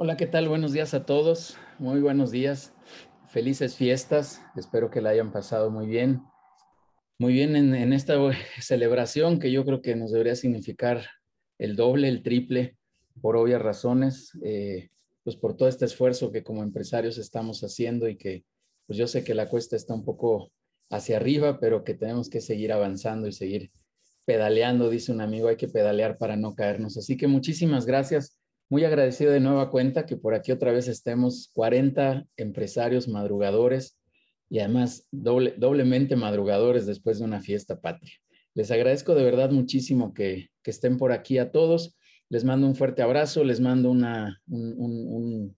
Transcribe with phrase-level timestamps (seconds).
[0.00, 0.48] Hola, ¿qué tal?
[0.48, 1.56] Buenos días a todos.
[1.80, 2.72] Muy buenos días.
[3.26, 4.40] Felices fiestas.
[4.54, 6.22] Espero que la hayan pasado muy bien.
[7.18, 8.14] Muy bien en, esta
[8.60, 11.04] celebración que yo creo que nos debería significar
[11.58, 12.76] el doble, el triple,
[13.20, 14.90] por obvias razones, eh,
[15.24, 18.44] pues por todo este esfuerzo que como empresarios estamos haciendo y que
[18.86, 20.52] pues yo sé que la cuesta está un poco
[20.90, 23.72] hacia arriba, pero que tenemos que seguir avanzando y seguir
[24.24, 26.96] pedaleando, dice un amigo, hay que pedalear para no caernos.
[26.96, 28.37] Así que muchísimas gracias
[28.70, 33.98] muy agradecido de nueva cuenta que por aquí otra vez estemos 40 empresarios madrugadores
[34.50, 38.14] y además doble, doblemente madrugadores después de una fiesta patria.
[38.54, 41.96] Les agradezco de verdad muchísimo que, estén por aquí a todos.
[42.28, 45.56] Les mando un fuerte abrazo, les mando una, un,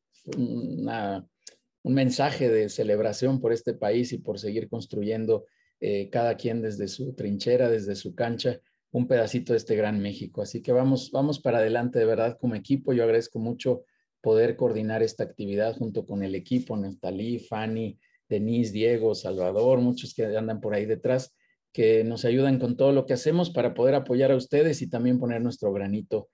[1.83, 5.47] mensaje de celebración por este país y por seguir construyendo
[5.81, 8.61] eh, cada quien desde su trinchera, desde su cancha,
[8.93, 10.43] un pedacito de este gran México.
[10.43, 12.93] Así que vamos, vamos para adelante de verdad como equipo.
[12.93, 13.85] Yo agradezco mucho
[14.21, 20.25] poder coordinar esta actividad junto con el equipo, Neftalí, Fanny, Denise, Diego, Salvador, muchos que
[20.25, 21.35] andan por ahí detrás,
[21.73, 25.19] que nos ayudan con todo lo que hacemos para poder apoyar a ustedes y también
[25.19, 26.29] poner nuestro granito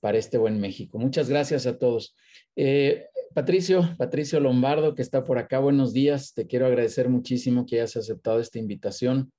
[0.00, 0.98] para este buen México.
[0.98, 2.14] Muchas gracias a todos.
[2.56, 6.34] Eh, Patricio, Patricio Lombardo, que está por acá, buenos días.
[6.34, 9.32] Te quiero agradecer muchísimo que hayas aceptado esta invitación.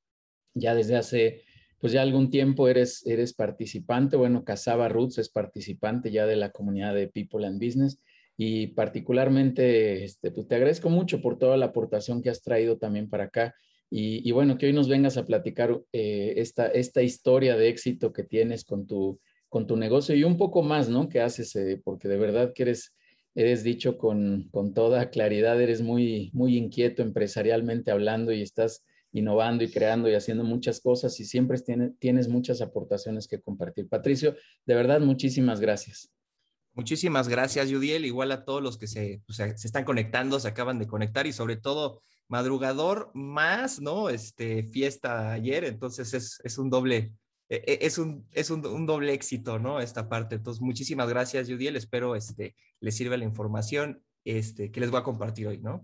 [0.56, 1.44] Ya desde hace
[1.84, 6.50] pues ya algún tiempo eres, eres participante, bueno, Casaba Roots es participante ya de la
[6.50, 8.00] comunidad de People and Business
[8.38, 13.10] y particularmente este, pues te agradezco mucho por toda la aportación que has traído también
[13.10, 13.54] para acá
[13.90, 18.24] y, bueno, que hoy nos vengas a platicar eh, esta, esta historia de éxito que
[18.24, 21.10] tienes con tu, con tu negocio y un poco más, ¿no?
[21.10, 22.96] Que haces, eh, porque de verdad que eres,
[23.36, 29.64] eres dicho con, con toda claridad, eres muy, muy inquieto empresarialmente hablando y estás innovando
[29.64, 31.60] y creando y haciendo muchas cosas y siempre
[32.00, 33.88] tienes muchas aportaciones que compartir.
[33.88, 36.12] Patricio, de verdad, muchísimas gracias.
[36.74, 38.04] Muchísimas gracias, Judiel.
[38.04, 41.56] Igual a todos los que se, se, están conectando, se acaban de conectar y sobre
[41.56, 44.10] todo madrugador más, ¿no?
[44.10, 47.14] Este, fiesta ayer, entonces es, es un doble,
[47.48, 49.80] e, e, es un, es un, doble éxito, ¿no?
[49.80, 50.36] Esta parte.
[50.36, 51.76] Entonces, muchísimas gracias, Judiel.
[51.76, 55.84] Espero este, les sirva la información este, que les voy a compartir hoy, ¿no?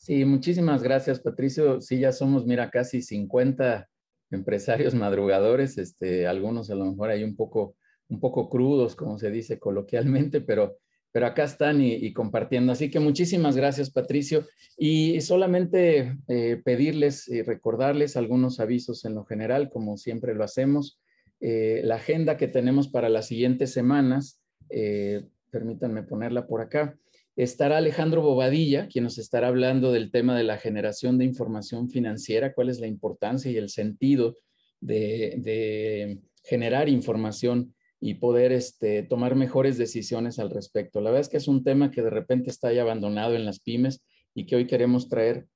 [0.00, 1.82] Sí, muchísimas gracias, Patricio.
[1.82, 3.86] Sí, ya somos, mira, casi 50
[4.30, 7.76] empresarios madrugadores, este, algunos a lo mejor hay un poco,
[8.08, 10.78] un poco crudos, como se dice coloquialmente, pero,
[11.12, 12.72] pero acá están y, compartiendo.
[12.72, 14.46] Así que muchísimas gracias, Patricio.
[14.78, 20.98] Y solamente eh, pedirles y recordarles algunos avisos en lo general, como siempre lo hacemos.
[21.40, 24.40] Eh, la agenda que tenemos para las siguientes semanas,
[24.70, 26.98] eh, permítanme ponerla por acá
[27.36, 32.52] estará Alejandro Bobadilla, quien nos estará hablando del tema de la generación de información financiera,
[32.52, 34.36] cuál es la importancia y el sentido
[34.80, 41.00] de, generar información y poder este, tomar mejores decisiones al respecto.
[41.00, 43.60] La verdad es que es un tema que de repente está ya abandonado en las
[43.60, 44.02] pymes
[44.34, 45.46] y que hoy queremos traer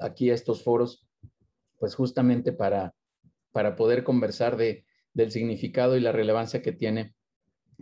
[0.00, 1.06] aquí a estos foros,
[1.78, 2.94] pues justamente para,
[3.52, 7.14] para poder conversar de, del significado y la relevancia que tiene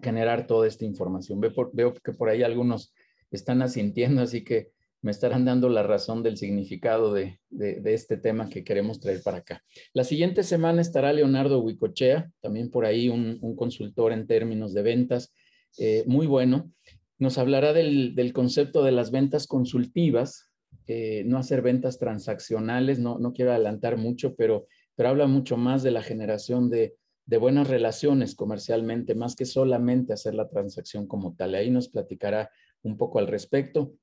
[0.02, 1.40] generar toda esta información.
[1.40, 2.92] veo que por ahí algunos
[3.36, 4.72] están asintiendo, así que
[5.04, 7.38] me estarán dando la razón del significado de,
[7.84, 9.62] este tema que queremos traer para acá.
[9.92, 15.34] La siguiente semana estará Leonardo Huicochea, también por ahí un, consultor en términos de ventas,
[15.76, 16.72] eh, muy bueno.
[17.18, 20.50] Nos hablará del, concepto de las ventas consultivas,
[20.86, 25.82] eh, no hacer ventas transaccionales, no, no quiero adelantar mucho, pero, pero habla mucho más
[25.82, 26.96] de la generación de,
[27.26, 31.54] de buenas relaciones comercialmente, más que solamente hacer la transacción como tal.
[31.54, 32.50] Ahí nos platicará
[32.84, 33.94] un poco al respecto.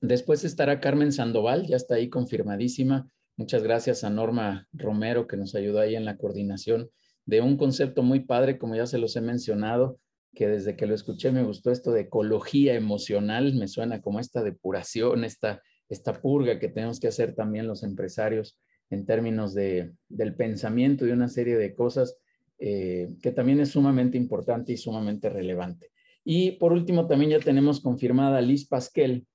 [0.00, 3.10] Después estará Carmen Sandoval, ya está ahí confirmadísima.
[3.36, 6.90] Muchas gracias a Norma Romero que nos ayudó ahí en la coordinación
[7.26, 9.98] de un concepto muy padre, como ya se los he mencionado,
[10.34, 14.42] que desde que lo escuché me gustó esto de ecología emocional, me suena como esta
[14.42, 18.58] depuración, esta, esta purga que tenemos que hacer también los empresarios
[18.90, 22.16] en términos de, del pensamiento y una serie de cosas
[22.58, 25.90] eh, que también es sumamente importante y sumamente relevante.
[26.30, 29.26] Y por último, también ya tenemos confirmada Liz Pasquel,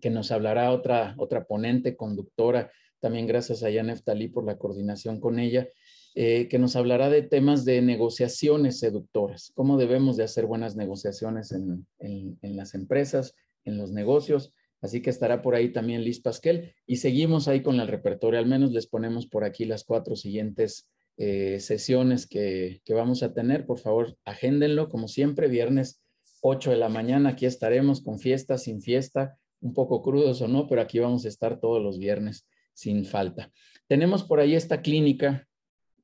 [0.00, 5.20] que nos hablará otra, otra ponente, conductora, también gracias a Jan Talí por la coordinación
[5.20, 5.68] con ella,
[6.16, 11.52] eh, que nos hablará de temas de negociaciones seductoras, cómo debemos de hacer buenas negociaciones
[11.52, 14.52] en, en, las empresas, en los negocios.
[14.80, 18.40] Así que estará por ahí también Liz Pasquel y seguimos ahí con el repertorio.
[18.40, 23.32] Al menos les ponemos por aquí las cuatro siguientes eh, sesiones que, que, vamos a
[23.32, 23.64] tener.
[23.64, 26.00] Por favor, agéndenlo como siempre, viernes
[26.48, 30.68] 8 de la mañana aquí estaremos con fiesta, sin fiesta, un poco crudos o no,
[30.68, 33.50] pero aquí vamos a estar todos los viernes sin falta.
[33.88, 35.48] Tenemos por ahí esta clínica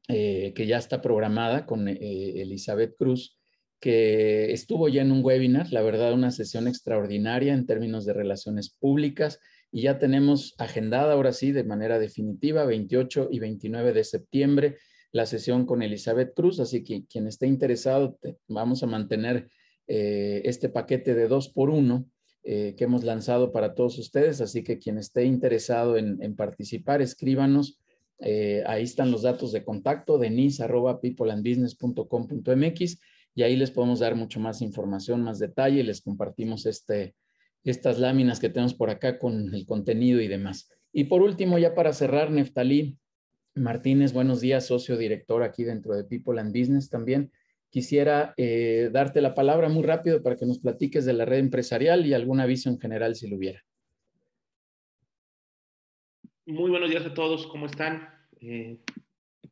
[0.08, 3.38] eh, que ya está programada con eh, Elizabeth Cruz,
[3.78, 8.70] que estuvo ya en un webinar, la verdad, una sesión extraordinaria en términos de relaciones
[8.70, 9.38] públicas
[9.70, 14.76] y ya tenemos agendada ahora sí de manera definitiva 28 y 29 de septiembre
[15.12, 18.18] la sesión con Elizabeth Cruz, así que quien esté interesado,
[18.48, 19.48] vamos a mantener
[19.86, 22.06] eh, este paquete de dos por uno
[22.44, 27.78] eh, que hemos lanzado para todos ustedes, así que quien esté interesado en, participar, escríbanos
[28.18, 32.98] eh, ahí están los datos de contacto, denis.peopleandbusiness.com.mx
[33.34, 37.14] y ahí les podemos dar mucho más información, más detalle, les compartimos este,
[37.64, 40.70] estas láminas que tenemos por acá con el contenido y demás.
[40.92, 42.98] Y por último, ya para cerrar, Neftalí
[43.54, 47.32] Martínez, buenos días, socio director aquí dentro de People and Business también.
[47.72, 52.04] Quisiera eh, darte la palabra muy rápido para que nos platiques de la red empresarial
[52.04, 53.64] y algún aviso en general si lo hubiera.
[56.44, 58.10] Muy buenos días a todos, ¿cómo están?
[58.42, 58.76] Eh,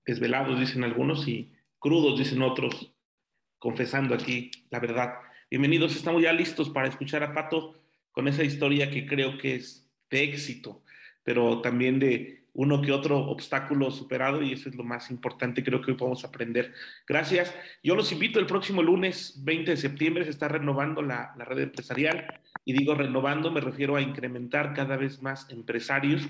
[0.04, 2.92] desvelados, dicen algunos, y crudos, dicen otros,
[3.58, 5.14] confesando aquí la verdad.
[5.50, 7.80] Bienvenidos, estamos ya listos para escuchar a Pato
[8.12, 10.82] con esa historia que creo que es de éxito,
[11.22, 15.80] pero también de uno que otro obstáculo superado y eso es lo más importante, creo
[15.80, 16.72] que hoy podemos aprender.
[17.06, 17.54] Gracias.
[17.82, 21.60] Yo los invito el próximo lunes 20 de septiembre, se está renovando la, la red
[21.60, 26.28] empresarial y digo renovando, me refiero a incrementar cada vez más empresarios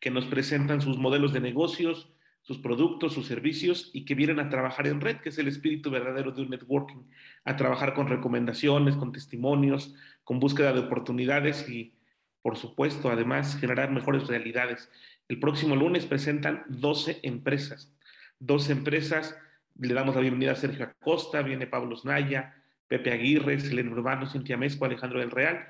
[0.00, 2.12] que nos presentan sus modelos de negocios,
[2.48, 5.90] sus productos, sus servicios y que vienen a trabajar en red, que es el espíritu
[5.90, 7.02] verdadero de un networking,
[7.44, 9.94] a trabajar con recomendaciones, con testimonios,
[10.24, 11.94] con búsqueda de oportunidades y,
[12.40, 14.90] por supuesto, además generar mejores realidades.
[15.28, 17.94] El próximo lunes presentan 12 empresas.
[18.40, 19.36] 12 empresas,
[19.78, 22.54] le damos la bienvenida a Sergio Acosta, viene Pablo Snaya,
[22.86, 25.66] Pepe Aguirre, Selena Urbano, Cintia Mezco, Alejandro del Real,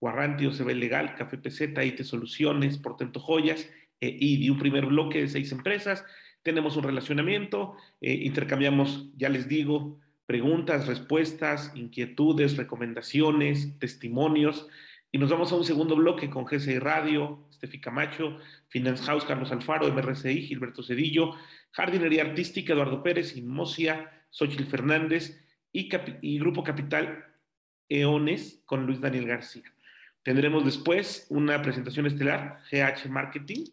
[0.00, 3.68] Guarranti, ve Legal, Café PZ, IT Soluciones, Portento Joyas
[4.00, 6.04] eh, y de un primer bloque de seis empresas.
[6.44, 14.68] Tenemos un relacionamiento, eh, intercambiamos, ya les digo, preguntas, respuestas, inquietudes, recomendaciones, testimonios.
[15.10, 19.52] Y nos vamos a un segundo bloque con GCI Radio, Estefi Camacho, Finance House, Carlos
[19.52, 21.34] Alfaro, MRCI, Gilberto Cedillo,
[21.72, 25.38] Jardinería Artística, Eduardo Pérez, Inmosia, Xochitl Fernández
[25.70, 25.90] y,
[26.22, 27.26] y Grupo Capital
[27.90, 29.64] Eones con Luis Daniel García.
[30.22, 33.66] Tendremos después una presentación estelar, GH Marketing,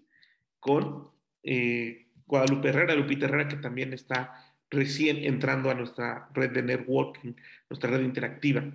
[0.59, 1.09] con
[1.43, 7.33] eh, Guadalupe Herrera, Lupita Herrera, que también está recién entrando a nuestra red de networking,
[7.69, 8.65] nuestra red interactiva.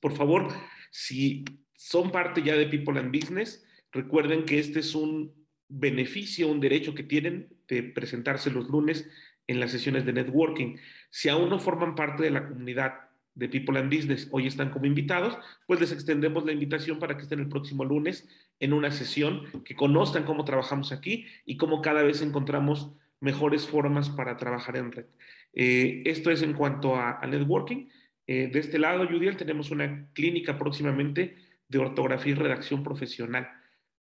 [0.00, 0.48] Por favor,
[0.90, 1.44] si
[1.74, 3.62] son parte ya de People and Business,
[3.92, 5.32] recuerden que este es un
[5.68, 9.08] beneficio, un derecho que tienen de presentarse los lunes
[9.46, 10.76] en las sesiones de networking.
[11.10, 12.94] Si aún no forman parte de la comunidad
[13.34, 17.22] de People and Business hoy están como invitados, pues les extendemos la invitación para que
[17.22, 18.28] estén el próximo lunes
[18.60, 24.10] en una sesión, que conozcan cómo trabajamos aquí y cómo cada vez encontramos mejores formas
[24.10, 25.06] para trabajar en red.
[25.54, 27.88] Eh, esto es en cuanto a, networking.
[28.26, 31.36] Eh, de este lado, Judiel, tenemos una clínica próximamente
[31.68, 33.48] de ortografía y redacción profesional.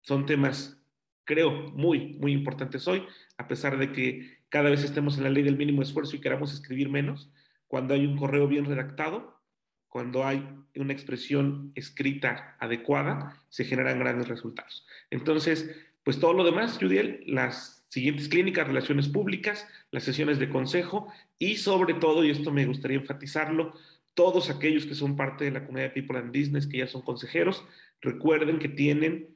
[0.06, 0.80] Son temas,
[1.24, 3.04] creo, muy, muy importantes hoy,
[3.38, 6.54] a pesar de que cada vez estemos en la ley del mínimo esfuerzo y queramos
[6.54, 7.28] escribir menos
[7.66, 9.40] cuando hay un correo bien redactado,
[9.88, 14.86] cuando hay una expresión escrita adecuada, se generan grandes resultados.
[15.10, 15.74] Entonces,
[16.04, 21.56] pues todo lo demás, Judiel, las siguientes clínicas, relaciones públicas, las sesiones de consejo y
[21.56, 23.74] sobre todo, y esto me gustaría enfatizarlo,
[24.14, 27.02] todos aquellos que son parte de la comunidad de People and Business, que ya son
[27.02, 27.64] consejeros,
[28.00, 29.34] recuerden que tienen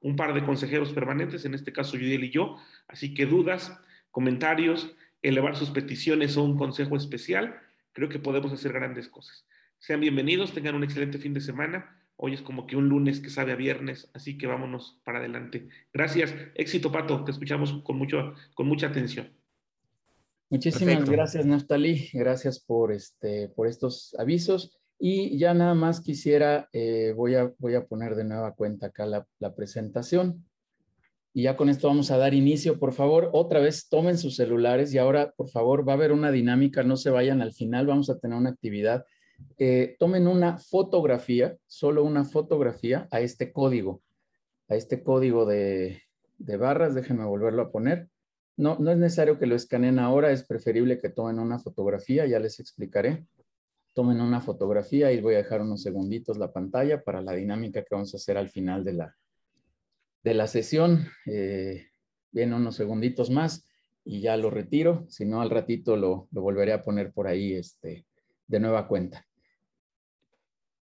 [0.00, 3.78] un par de consejeros permanentes, en este caso Judiel y yo, así que dudas,
[4.10, 7.58] comentarios, elevar sus peticiones o un consejo especial,
[7.92, 9.46] creo que podemos hacer grandes cosas.
[9.78, 11.94] Sean bienvenidos, tengan un excelente fin de semana.
[12.16, 15.68] Hoy es como que un lunes que sabe a viernes, así que vámonos para adelante.
[15.92, 16.34] Gracias.
[16.56, 17.24] Éxito, Pato.
[17.24, 19.32] Te escuchamos con, mucho, con mucha atención.
[20.50, 22.08] Muchísimas gracias, Naftali.
[22.12, 24.80] Gracias por, este, por estos avisos.
[24.98, 29.06] Y ya nada más quisiera, eh, voy, a, voy a poner de nueva cuenta acá
[29.06, 30.44] la, presentación.
[31.32, 32.80] Y ya con esto vamos a dar inicio.
[32.80, 36.32] Por favor, otra vez tomen sus celulares y ahora, por favor, va a haber una
[36.32, 39.04] dinámica, no se vayan al final, vamos a tener una actividad.
[39.56, 44.02] Eh, tomen una fotografía, solo una fotografía a este código,
[44.68, 46.02] a este código de,
[46.38, 48.08] de barras, déjenme volverlo a poner.
[48.56, 52.40] No, no es necesario que lo escaneen ahora, es preferible que tomen una fotografía, ya
[52.40, 53.24] les explicaré.
[53.98, 57.96] Tomen una fotografía y voy a dejar unos segunditos la pantalla para la dinámica que
[57.96, 59.16] vamos a hacer al final de la,
[60.22, 61.08] de la sesión.
[61.26, 61.88] Eh,
[62.30, 63.68] vienen unos segunditos más
[64.04, 65.04] y ya lo retiro.
[65.08, 68.06] Si no, al ratito lo, volveré a poner por ahí este,
[68.46, 69.26] de nueva cuenta.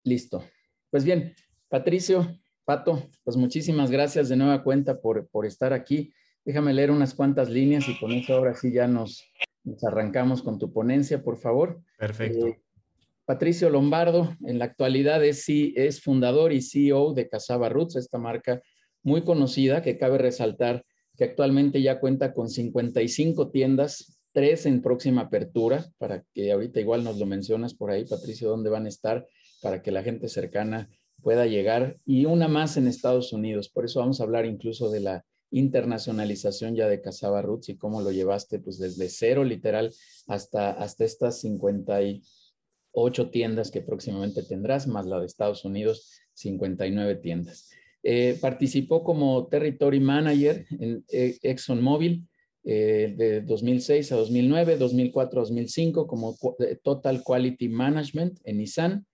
[0.06, 0.46] Listo.
[0.90, 1.36] Pues bien,
[1.68, 6.14] Patricio, Pato, pues muchísimas gracias de nueva cuenta por, por estar aquí.
[6.46, 9.22] Déjame leer unas cuantas líneas y con eso ahora sí ya nos,
[9.66, 11.82] Nos arrancamos con tu ponencia, por favor.
[11.98, 12.48] Perfecto.
[12.48, 12.62] Eh,
[13.26, 18.62] Patricio Lombardo, en la actualidad es, es fundador y CEO de Casaba Roots, esta marca
[19.04, 20.84] muy conocida que cabe resaltar
[21.18, 27.04] que actualmente ya cuenta con 55 tiendas, tres en próxima apertura, para que ahorita igual
[27.04, 29.28] nos lo mencionas por ahí, Patricio, dónde van a estar,
[29.62, 30.90] para que la gente cercana
[31.22, 33.70] pueda llegar, y una más en Estados Unidos.
[33.70, 38.02] Por eso vamos a hablar incluso de la internacionalización ya de Casaba Roots y cómo
[38.02, 39.94] lo llevaste pues desde cero literal
[40.28, 41.44] hasta, hasta estas
[42.94, 47.70] 58 tiendas que próximamente tendrás, más la de Estados Unidos, 59 tiendas.
[48.04, 52.28] Eh, participó como Territory Manager en eh, ExxonMobil
[52.64, 56.36] eh, de 2006 a 2009, 2004 a 2005 como
[56.84, 59.06] Total Quality Management en Nissan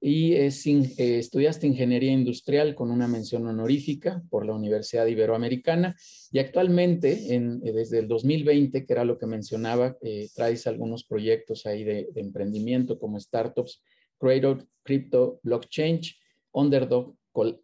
[0.00, 5.96] y estudiaste ingeniería industrial con una mención honorífica por la Universidad Iberoamericana
[6.30, 7.16] y actualmente
[7.62, 9.96] desde el 2020, que era lo que mencionaba,
[10.34, 13.82] traes algunos proyectos ahí de, de emprendimiento como startups,
[14.18, 16.00] Cradle, Crypto, Blockchain,
[16.52, 17.14] Underdog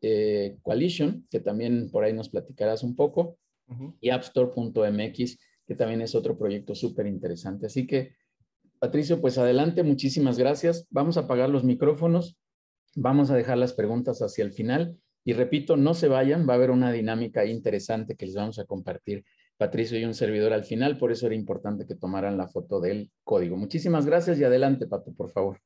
[0.03, 3.39] eh, Coalition, que también por ahí nos platicarás un poco,
[4.01, 7.67] y appstore.mx, que también es otro proyecto súper interesante.
[7.67, 8.13] Así que,
[8.85, 10.87] Patricio, pues adelante, muchísimas gracias.
[10.91, 12.37] Vamos a apagar los micrófonos,
[12.95, 16.57] vamos a dejar las preguntas hacia el final y repito, no se vayan, va a
[16.57, 19.25] haber una dinámica interesante que les vamos a compartir.
[19.57, 23.11] Patricio y un servidor al final, por eso era importante que tomaran la foto del
[23.23, 23.57] código.
[23.57, 25.63] Muchísimas gracias y adelante, Pato, por favor.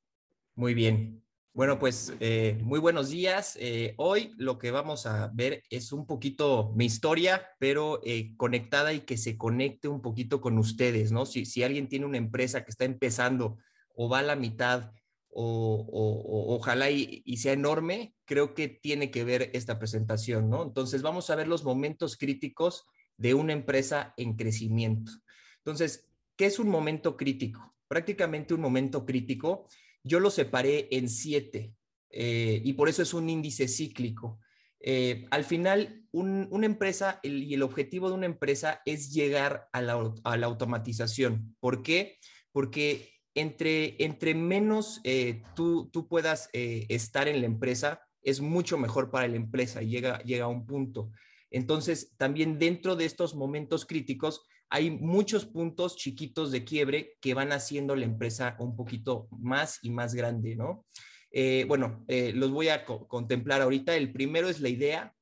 [0.54, 1.20] Muy bien.
[1.54, 3.56] Bueno, pues eh, muy buenos días.
[3.60, 8.92] Eh, hoy lo que vamos a ver es un poquito mi historia, pero eh, conectada
[8.92, 11.26] y que se conecte un poquito con ustedes, ¿no?
[11.26, 13.58] Si, si alguien tiene una empresa que está empezando
[13.96, 14.92] o va a la mitad
[15.30, 20.62] o, ojalá y, y, sea enorme, creo que tiene que ver esta presentación, ¿no?
[20.62, 22.86] Entonces vamos a ver los momentos críticos
[23.16, 25.12] de una empresa en crecimiento.
[25.58, 27.74] Entonces, ¿qué es un momento crítico?
[27.88, 29.68] Prácticamente un momento crítico
[30.08, 31.74] yo lo separé en siete
[32.10, 34.40] eh, y por eso es un índice cíclico.
[34.80, 39.92] Eh, al final, una empresa y el objetivo de una empresa es llegar a la,
[40.46, 41.54] automatización.
[41.60, 42.18] ¿Por qué?
[42.50, 49.36] Porque entre, menos eh, tú, puedas estar en la empresa, es mucho mejor para la
[49.36, 51.10] empresa llega, llega a un punto.
[51.50, 57.52] Entonces, también dentro de estos momentos críticos, hay muchos puntos chiquitos de quiebre que van
[57.52, 60.84] haciendo la empresa un poquito más y más grande, ¿no?
[61.30, 63.96] Eh, bueno, eh, los voy a contemplar ahorita.
[63.96, 65.14] El primero es la idea,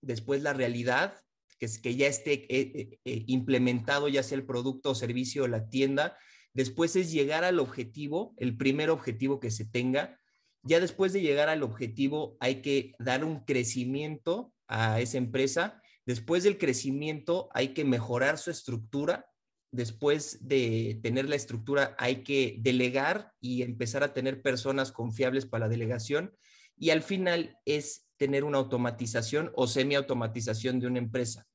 [0.00, 1.14] después la realidad,
[1.58, 5.68] que es que ya esté eh, implementado ya sea el producto o servicio o la
[5.68, 6.16] tienda.
[6.54, 10.18] Después es llegar al objetivo, el primer objetivo que se tenga.
[10.62, 16.42] Ya después de llegar al objetivo hay que dar un crecimiento a esa empresa Después
[16.42, 19.30] del crecimiento hay que mejorar su estructura.
[19.70, 25.66] Después de tener la estructura hay que delegar y empezar a tener personas confiables para
[25.66, 26.34] la delegación.
[26.78, 31.46] Y al final es tener una automatización o semi-automatización de una empresa.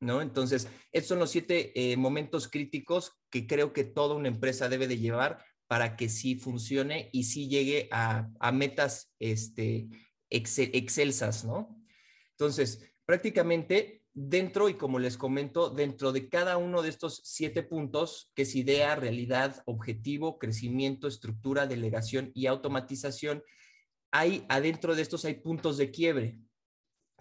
[0.00, 0.20] ¿No?
[0.20, 4.86] Entonces, estos son los siete eh, momentos críticos que creo que toda una empresa debe
[4.86, 9.88] de llevar para que sí funcione y sí llegue a, metas este,
[10.28, 11.82] excelsas, ¿no?
[12.32, 18.30] Entonces, prácticamente dentro, y como les comento, dentro de cada uno de estos siete puntos,
[18.34, 23.42] que es idea, realidad, objetivo, crecimiento, estructura, delegación y automatización,
[24.10, 26.38] hay adentro de estos hay puntos de quiebre.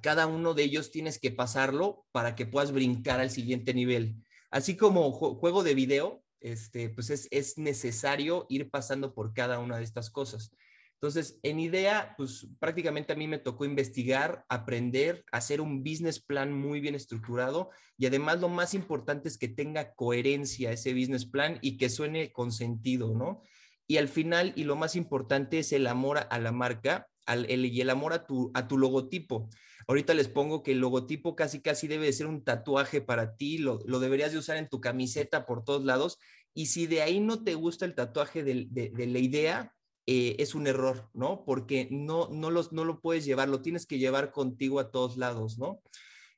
[0.02, 4.18] Cada uno de ellos tienes que pasarlo para que puedas brincar al siguiente nivel.
[4.52, 9.78] Así como juego de video, este, pues es, es necesario ir pasando por cada una
[9.78, 10.52] de estas cosas.
[11.00, 16.52] Entonces, en idea, pues prácticamente a mí me tocó investigar, aprender, hacer un business plan
[16.52, 21.60] muy bien estructurado y además lo más importante es que tenga coherencia ese business plan
[21.62, 23.44] y que suene con sentido, ¿no?
[23.86, 27.80] Y al final, y lo más importante es el amor a la marca el, y
[27.80, 29.50] el amor a tu, a tu logotipo.
[29.88, 33.60] Ahorita les pongo que el logotipo casi casi debe de ser un tatuaje para ti,
[33.60, 36.18] lo, lo deberías de usar en tu camiseta por todos lados.
[36.56, 39.77] Y si de ahí no te gusta el tatuaje de, de la idea,
[40.10, 41.44] eh, es un error, ¿no?
[41.44, 45.18] Porque no, no, los, no lo puedes llevar, lo tienes que llevar contigo a todos
[45.18, 45.82] lados, ¿no?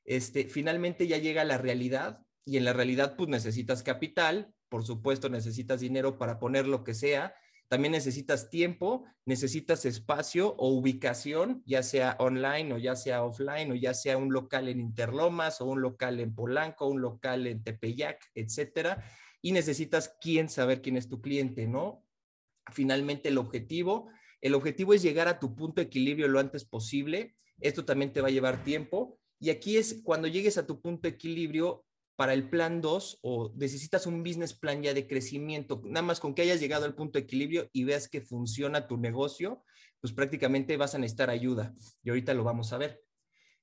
[0.04, 5.28] Este, finalmente ya llega la realidad y en la realidad pues necesitas capital, por supuesto
[5.28, 7.32] necesitas dinero para poner lo que sea,
[7.68, 13.76] también necesitas tiempo, necesitas espacio o ubicación, ya sea online o ya sea offline o
[13.76, 18.28] ya sea un local en Interlomas o un local en Polanco, un local en Tepeyac,
[18.34, 19.04] etcétera.
[19.40, 22.04] Y necesitas quién saber quién es tu cliente, ¿no?
[22.72, 24.10] Finalmente el objetivo.
[24.40, 27.36] El objetivo es llegar a tu punto de equilibrio lo antes posible.
[27.60, 29.18] Esto también te va a llevar tiempo.
[29.38, 31.84] Y aquí es cuando llegues a tu punto de equilibrio,
[32.20, 36.34] para el plan 2 o necesitas un business plan ya de crecimiento, nada más con
[36.34, 39.64] que hayas llegado al punto de equilibrio y veas que funciona tu negocio,
[40.02, 41.74] pues prácticamente vas a necesitar ayuda.
[42.02, 43.02] Y ahorita lo vamos a ver.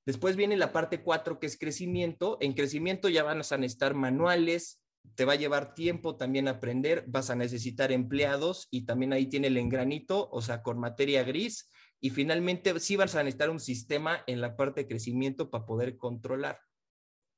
[0.04, 2.36] Después viene la parte 4, que es crecimiento.
[2.40, 4.82] En crecimiento ya van a necesitar manuales,
[5.14, 9.48] te va a llevar tiempo también aprender, vas a necesitar empleados y también ahí tiene
[9.48, 11.70] el engranito, o sea, con materia gris.
[12.00, 15.96] Y finalmente sí vas a necesitar un sistema en la parte de crecimiento para poder
[15.96, 16.60] controlar.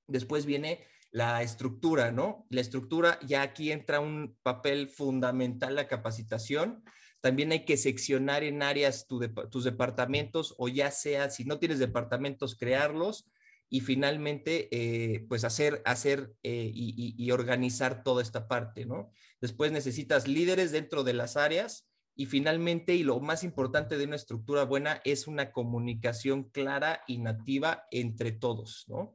[0.06, 2.46] Después viene la estructura, ¿no?
[2.50, 6.84] La estructura, ya aquí entra un papel fundamental la capacitación.
[7.20, 12.54] También hay que seccionar en áreas tus departamentos o ya sea, si no tienes departamentos,
[12.54, 13.30] crearlos
[13.72, 19.12] y finalmente, eh, pues hacer, hacer eh, y, organizar toda esta parte, ¿no?
[19.40, 24.16] Después necesitas líderes dentro de las áreas y finalmente, y lo más importante de una
[24.16, 29.14] estructura buena, es una comunicación clara y nativa entre todos, ¿no?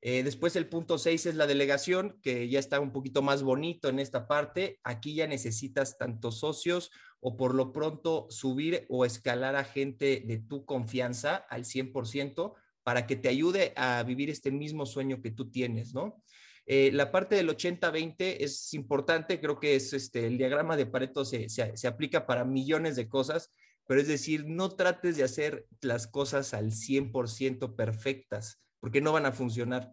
[0.00, 3.88] Eh, después el punto 6 es la delegación, que ya está un poquito más bonito
[3.88, 4.80] en esta parte.
[4.82, 10.38] Aquí ya necesitas tantos socios o por lo pronto subir o escalar a gente de
[10.38, 15.50] tu confianza al 100% para que te ayude a vivir este mismo sueño que tú
[15.50, 16.22] tienes, ¿no?
[16.66, 21.24] Eh, la parte del 80-20 es importante, creo que es este, el diagrama de Pareto
[21.24, 23.50] se, se, aplica para millones de cosas,
[23.86, 29.26] pero es decir, no trates de hacer las cosas al 100% perfectas, porque no van
[29.26, 29.92] a funcionar.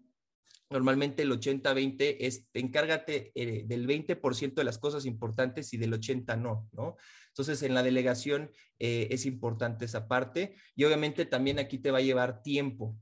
[0.69, 6.37] Normalmente el 80-20 es, encárgate eh, del 20% de las cosas importantes y del 80
[6.37, 6.97] no, ¿no?
[7.39, 11.99] Entonces, en la delegación eh, es importante esa parte y obviamente también aquí te va
[11.99, 12.97] a llevar tiempo.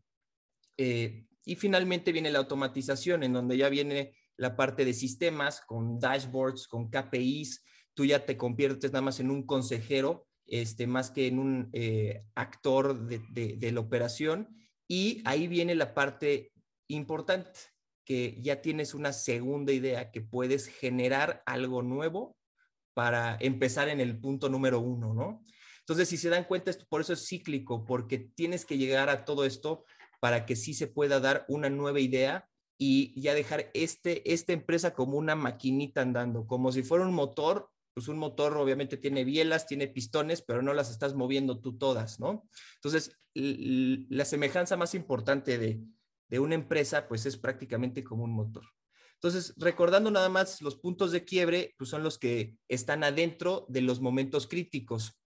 [0.78, 6.00] Eh, y finalmente viene la automatización, en donde ya viene la parte de sistemas con
[6.00, 7.64] dashboards, con KPIs.
[7.96, 12.24] Tú ya te conviertes nada más en un consejero, este, más que en un eh,
[12.36, 14.56] actor de, de la operación.
[14.88, 16.52] Y ahí viene la parte
[16.88, 17.60] importante,
[18.06, 22.37] que ya tienes una segunda idea, que puedes generar algo nuevo
[22.98, 25.44] para empezar en el punto número uno, ¿no?
[25.82, 29.46] Entonces, si se dan cuenta, por eso es cíclico, porque tienes que llegar a todo
[29.46, 29.86] esto
[30.20, 34.96] para que sí se pueda dar una nueva idea y ya dejar este, esta empresa
[34.96, 39.68] como una maquinita andando, como si fuera un motor, pues un motor obviamente tiene bielas,
[39.68, 42.50] tiene pistones, pero no las estás moviendo tú todas, ¿no?
[42.78, 45.84] Entonces, la semejanza más importante de,
[46.30, 48.64] de una empresa, pues es prácticamente como un motor.
[49.22, 53.82] Entonces, recordando nada más, los puntos de quiebre pues son los que están adentro de
[53.82, 55.20] los momentos críticos.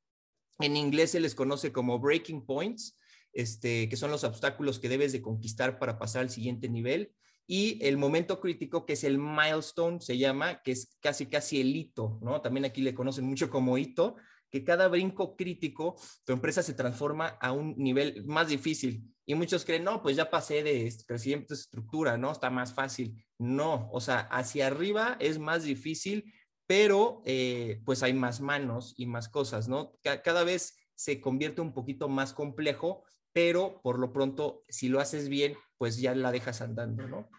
[0.59, 2.97] En inglés se les conoce como breaking points,
[3.33, 7.11] este, que son los obstáculos que debes de conquistar para pasar al siguiente nivel.
[7.47, 11.75] Y el momento crítico, que es el milestone, se llama, que es casi, casi el
[11.75, 12.39] hito, ¿no?
[12.39, 14.15] También aquí le conocen mucho como hito,
[14.51, 19.03] que cada brinco crítico, tu empresa se transforma a un nivel más difícil.
[19.25, 22.31] Y muchos creen, no, pues ya pasé de crecimiento de estructura, ¿no?
[22.31, 23.23] Está más fácil.
[23.37, 26.33] No, o sea, hacia arriba es más difícil,
[26.67, 29.93] pero eh, pues hay más manos y más cosas, ¿no?
[30.01, 35.29] Cada vez se convierte un poquito más complejo, pero por lo pronto, si lo haces
[35.29, 37.29] bien, pues ya la dejas andando, ¿no?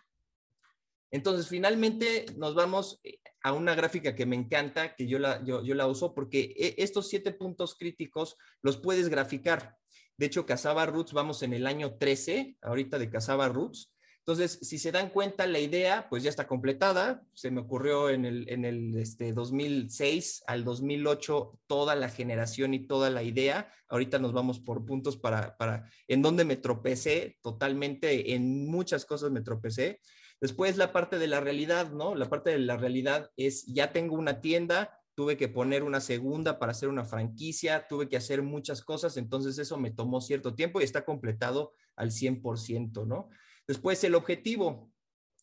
[1.10, 5.62] Entonces, finalmente nos vamos eh, a una gráfica que me encanta, que yo la, yo,
[5.62, 9.76] la uso, porque eh, estos siete puntos críticos los puedes graficar.
[10.16, 13.92] De hecho, Casaba Roots, vamos en el año 13, ahorita de Casaba Roots.
[14.24, 17.24] Entonces, si se dan cuenta, la idea pues ya está completada.
[17.32, 22.86] Se me ocurrió en el, en el este, 2006 al 2008 toda la generación y
[22.86, 23.68] toda la idea.
[23.88, 29.32] Ahorita nos vamos por puntos para, para en donde me tropecé totalmente, en muchas cosas
[29.32, 30.00] me tropecé.
[30.42, 32.16] Después la parte de la realidad, ¿no?
[32.16, 36.58] La parte de la realidad es, ya tengo una tienda, tuve que poner una segunda
[36.58, 40.80] para hacer una franquicia, tuve que hacer muchas cosas, entonces eso me tomó cierto tiempo
[40.80, 43.30] y está completado al 100%, ¿no?
[43.68, 44.90] Después el objetivo.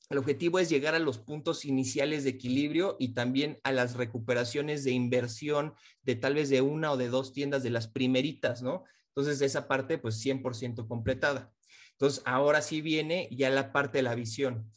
[0.09, 4.83] El objetivo es llegar a los puntos iniciales de equilibrio y también a las recuperaciones
[4.83, 8.83] de inversión de tal vez de una o de dos tiendas de las primeritas, ¿no?
[9.15, 11.53] Entonces esa parte pues 100% completada.
[11.91, 14.69] Entonces ahora sí viene ya la parte de la visión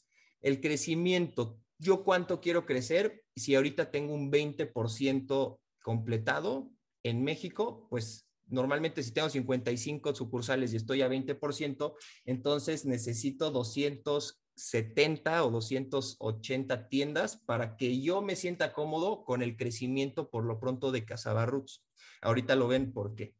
[0.42, 6.70] el crecimiento, yo cuánto quiero crecer, si ahorita tengo un 20% completado
[7.02, 15.44] en México, pues normalmente si tengo 55 sucursales y estoy a 20%, entonces necesito 270
[15.44, 20.92] o 280 tiendas para que yo me sienta cómodo con el crecimiento por lo pronto
[20.92, 21.84] de Casabarroots.
[22.20, 23.34] Ahorita lo ven por qué.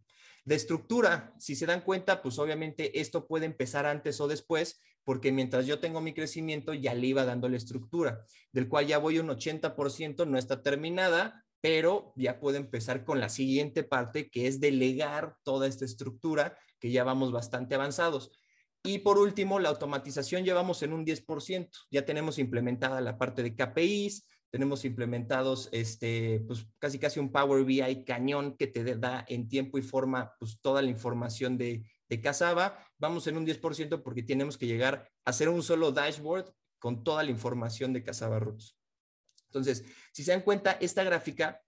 [0.45, 5.33] De estructura, si se dan cuenta, pues obviamente esto puede empezar antes o después, porque
[5.33, 9.19] mientras yo tengo mi crecimiento ya le iba dando la estructura, del cual ya voy
[9.19, 14.61] un 80%, no está terminada, pero ya puedo empezar con la siguiente parte, que es
[14.61, 18.33] delegar toda esta estructura, que ya vamos bastante avanzados.
[18.85, 21.71] Y por último, la automatización llevamos en un 10%.
[21.91, 27.65] Ya tenemos implementada la parte de KPIs, tenemos implementados este, pues casi casi un Power
[27.65, 32.21] BI cañón que te da en tiempo y forma pues toda la información de, de
[32.21, 32.79] Casaba.
[32.99, 37.23] Vamos en un 10% porque tenemos que llegar a hacer un solo dashboard con toda
[37.23, 38.77] la información de Casaba Roots.
[39.47, 41.63] Entonces, si se dan cuenta, esta gráfica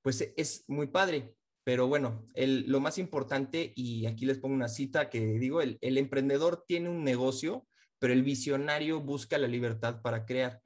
[0.00, 1.36] pues es muy padre.
[1.64, 6.64] Pero bueno, lo más importante, y aquí les pongo una cita que digo, el, emprendedor
[6.66, 10.62] tiene un negocio, pero el visionario busca la libertad para crear.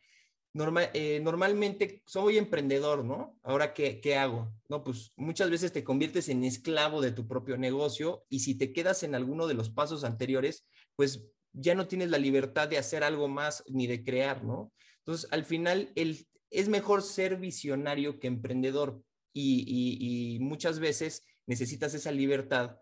[0.95, 3.39] Eh, normalmente soy emprendedor, ¿no?
[3.43, 4.53] Ahora, ¿qué, ¿qué hago?
[4.69, 8.73] No, pues muchas veces te conviertes en esclavo de tu propio negocio y si te
[8.73, 13.05] quedas en alguno de los pasos anteriores, pues ya no tienes la libertad de hacer
[13.05, 14.73] algo más ni de crear, ¿no?
[14.99, 19.03] Entonces, al final, el, es mejor ser visionario que emprendedor,
[19.39, 22.79] y, muchas veces necesitas esa libertad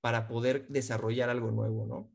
[0.00, 2.12] para poder desarrollar algo nuevo, ¿no?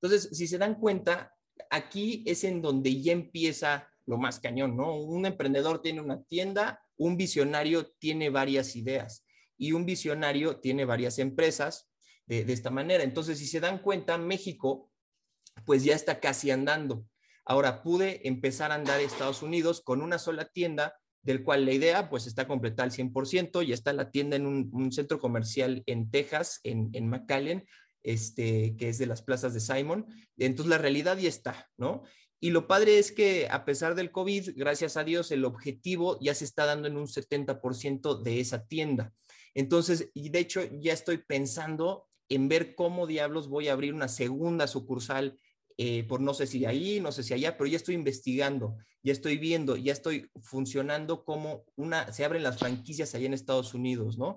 [0.00, 1.35] Entonces, si se dan cuenta,
[1.70, 4.96] aquí es en donde ya empieza lo más cañón, ¿no?
[4.96, 9.26] Un emprendedor tiene una tienda, un visionario tiene varias ideas
[9.58, 11.90] y un visionario tiene varias empresas
[12.26, 13.04] de, esta manera.
[13.04, 14.90] Entonces, si se dan cuenta, México,
[15.64, 17.06] pues ya está casi andando.
[17.44, 22.08] Ahora, pude empezar a andar Estados Unidos con una sola tienda del cual la idea
[22.08, 26.60] pues está completada al 100%, ya está la tienda en un, centro comercial en Texas,
[26.62, 27.66] en, en McAllen,
[28.06, 30.06] este, que es de las plazas de Simon.
[30.38, 32.04] Entonces la realidad ya está, ¿no?
[32.38, 36.34] Y lo padre es que a pesar del COVID, gracias a Dios, el objetivo ya
[36.34, 39.12] se está dando en un 70% de esa tienda.
[39.54, 44.08] Entonces, y de hecho ya estoy pensando en ver cómo diablos voy a abrir una
[44.08, 45.38] segunda sucursal
[45.78, 49.12] eh, por no sé si ahí, no sé si allá, pero ya estoy investigando, ya
[49.12, 54.16] estoy viendo, ya estoy funcionando como una, se abren las franquicias allá en Estados Unidos,
[54.16, 54.36] ¿no?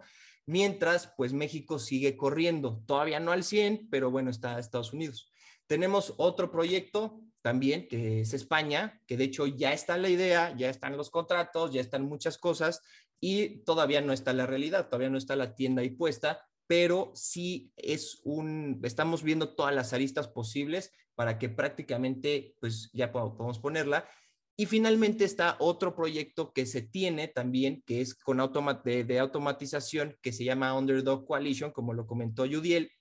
[0.50, 5.32] Mientras, pues México sigue corriendo, todavía no al 100, pero bueno, está Estados Unidos.
[5.68, 10.72] Tenemos otro proyecto también, que es España, que de hecho ya está la idea, ya
[10.72, 12.82] están los contratos, ya están muchas cosas
[13.20, 17.72] y todavía no está la realidad, todavía no está la tienda ahí puesta, pero sí
[17.76, 24.10] es un, estamos viendo todas las aristas posibles para que prácticamente pues ya podamos ponerla.
[24.60, 28.39] Y finalmente está otro proyecto que se tiene también, que es con
[28.84, 32.91] de, automatización, que se llama Underdog Coalition, como lo comentó Yudiel.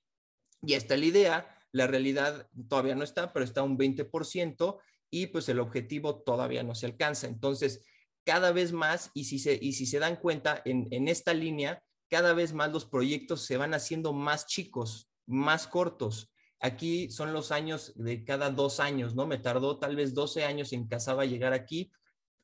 [0.63, 4.79] Y esta es la idea, la realidad todavía no está, pero está un 20%
[5.11, 7.27] y pues el objetivo todavía no se alcanza.
[7.27, 7.85] Entonces,
[8.25, 11.83] cada vez más, y si se, y si se dan cuenta, en, en esta línea,
[12.09, 16.31] cada vez más los proyectos se van haciendo más chicos, más cortos.
[16.61, 19.27] Aquí son los años de cada dos años, ¿no?
[19.27, 21.93] Me tardó tal vez 12 años en Casaba llegar aquí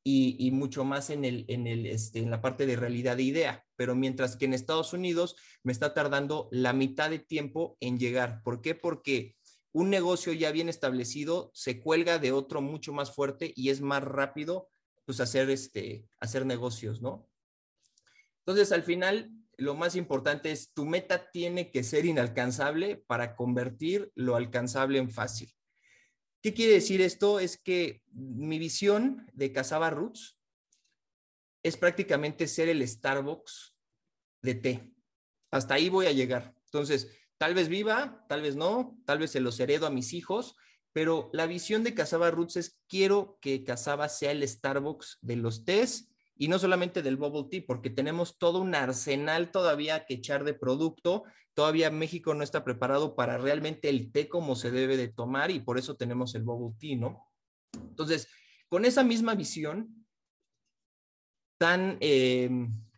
[0.07, 3.65] y, mucho más en, el, en, el, este, en la parte de realidad de idea.
[3.75, 8.43] Pero mientras que en Estados Unidos me está tardando la mitad de tiempo en llegar.
[8.43, 8.75] ¿Por qué?
[8.75, 9.35] Porque
[9.73, 14.05] un negocio ya bien establecido se cuelga de otro mucho más fuerte y es más
[14.05, 14.69] rápido
[15.05, 17.29] pues hacer, este, hacer negocios, ¿no?
[18.41, 24.11] Entonces, al final, lo más importante es tu meta tiene que ser inalcanzable para convertir
[24.15, 25.53] lo alcanzable en fácil.
[26.43, 27.41] ¿Qué quiere decir esto?
[27.41, 30.39] Es que mi visión de Casaba Roots
[31.63, 33.75] es prácticamente ser el Starbucks
[34.43, 34.95] de té.
[35.51, 36.55] Hasta ahí voy a llegar.
[36.67, 40.57] Entonces, tal vez viva, tal vez no, tal vez se los heredo a mis hijos,
[40.93, 45.65] pero la visión de Casaba Roots es quiero que Casaba sea el Starbucks de los
[45.65, 50.45] tés y no solamente del bubble tea, porque tenemos todo un arsenal todavía que echar
[50.45, 51.25] de producto.
[51.55, 55.61] Todavía México no está preparado para realmente el té como se debe de tomar y
[55.61, 57.31] por eso tenemos el bubble tea, ¿no?
[57.73, 58.29] Entonces,
[58.69, 60.07] con esa misma visión
[61.59, 62.51] tan eh,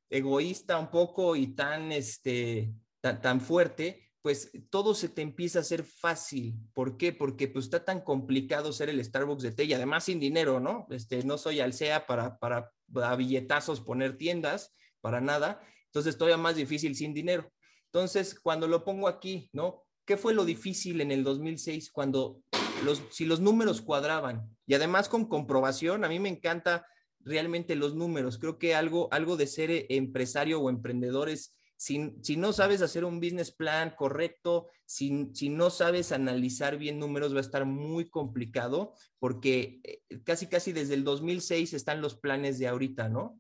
[0.08, 5.62] egoísta un poco y tan, este, tan, tan fuerte, pues todo se te empieza a
[5.62, 6.56] hacer fácil.
[6.74, 7.12] ¿Por qué?
[7.12, 10.88] Porque pues está tan complicado ser el Starbucks de té y además sin dinero, ¿no?
[10.90, 12.72] Este, no soy alcea para, para
[13.04, 15.60] a billetazos poner tiendas, para nada.
[15.84, 17.52] Entonces todavía más difícil sin dinero.
[17.84, 19.84] Entonces, cuando lo pongo aquí, ¿no?
[20.04, 22.40] ¿Qué fue lo difícil en el 2006 cuando
[22.84, 24.50] los, si los números cuadraban?
[24.66, 26.84] Y además con comprobación, a mí me encanta
[27.20, 28.38] realmente los números.
[28.38, 33.20] Creo que algo, algo de ser empresario o emprendedor es si, no sabes hacer un
[33.20, 38.94] business plan correcto, si, si, no sabes analizar bien números, va a estar muy complicado
[39.18, 43.38] porque eh, casi, casi desde el 2006 están los planes de ahorita, ¿no?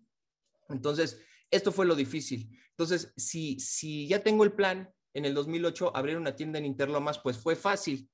[0.68, 1.20] Entonces,
[1.50, 2.50] esto fue lo difícil.
[2.70, 7.18] Entonces, si, si ya tengo el plan, en el 2008 abrir una tienda en Interlomas,
[7.20, 8.10] pues fue fácil.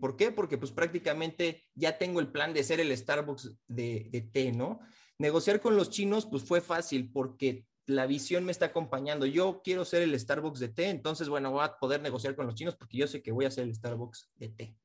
[0.00, 0.30] ¿Por qué?
[0.30, 4.78] Porque pues prácticamente ya tengo el plan de ser el Starbucks de, de té, ¿no?
[5.18, 9.26] Negociar con los chinos, pues fue fácil porque la visión me está acompañando.
[9.26, 12.54] Yo quiero ser el Starbucks de té, entonces, bueno, voy a poder negociar con los
[12.54, 14.76] chinos porque yo sé que voy a ser el Starbucks de té.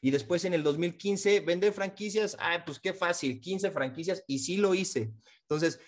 [0.00, 4.56] Y después en el 2015, vender franquicias, ah, pues qué fácil, 15 franquicias y sí
[4.56, 5.12] lo hice.
[5.42, 5.78] Entonces,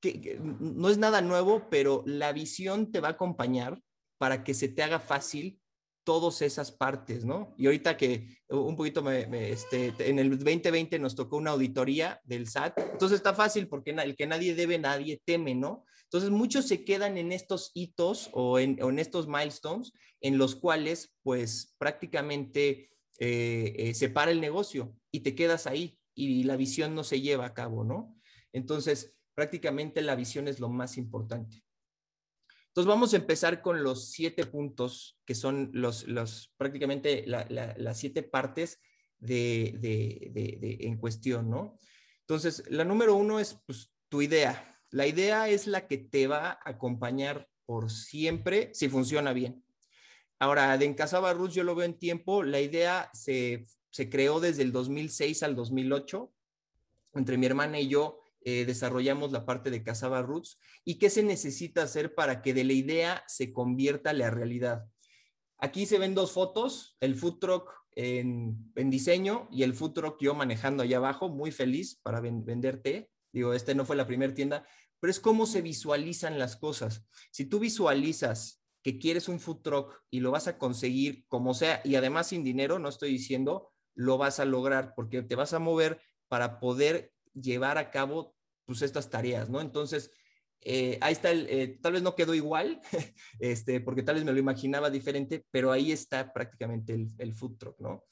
[0.00, 3.82] que, no es nada nuevo, pero la visión te va a acompañar
[4.18, 5.60] para que se te haga fácil
[6.04, 7.52] todas esas partes, ¿no?
[7.58, 12.46] Y ahorita que un poquito me, este, en el 2020 nos tocó una auditoría del
[12.46, 15.84] SAT, entonces está fácil porque el que nadie debe, nadie teme, ¿no?
[16.06, 21.74] Entonces muchos se quedan en estos hitos o en, estos milestones en los cuales pues
[21.78, 27.04] prácticamente eh, eh, se para el negocio y te quedas ahí y la visión no
[27.04, 28.16] se lleva a cabo, ¿no?
[28.52, 31.64] Entonces prácticamente la visión es lo más importante.
[32.68, 38.22] Entonces vamos a empezar con los siete puntos que son los, los prácticamente las siete
[38.22, 38.80] partes
[39.18, 41.78] de, de, en cuestión, ¿no?
[42.20, 44.75] Entonces, la número uno es pues, tu idea.
[44.90, 49.64] La idea es la que te va a acompañar por siempre si funciona bien.
[50.38, 52.42] Ahora, de En Casa Barrus yo lo veo en tiempo.
[52.42, 56.32] La idea se, se creó desde el 2006 al 2008.
[57.14, 61.24] Entre mi hermana y yo eh, desarrollamos la parte de Casaba Roots y qué se
[61.24, 64.86] necesita hacer para que de la idea se convierta la realidad.
[65.58, 70.34] Aquí se ven dos fotos, el food truck en, diseño y el food truck yo
[70.34, 73.10] manejando allá abajo, muy feliz para vender té.
[73.32, 74.66] Digo, este no fue la primera tienda,
[75.00, 77.06] pero es cómo se visualizan las cosas.
[77.30, 81.80] Si tú visualizas que quieres un food truck y lo vas a conseguir como sea,
[81.84, 85.58] y además sin dinero, no estoy diciendo, lo vas a lograr porque te vas a
[85.58, 88.34] mover para poder llevar a cabo
[88.64, 89.60] pues estas tareas, ¿no?
[89.60, 90.10] Entonces,
[90.60, 92.80] eh, ahí está, el, eh, tal vez no quedó igual,
[93.40, 97.56] este, porque tal vez me lo imaginaba diferente, pero ahí está prácticamente el, el food
[97.58, 98.04] truck, ¿no?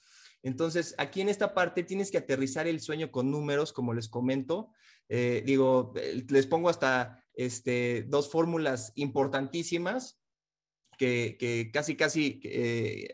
[0.42, 4.70] Entonces, aquí en esta parte tienes que aterrizar el sueño con números, como les comento.
[5.08, 5.92] Eh, digo,
[6.28, 10.20] les pongo hasta este, dos fórmulas importantísimas
[10.98, 12.40] que, que casi, casi,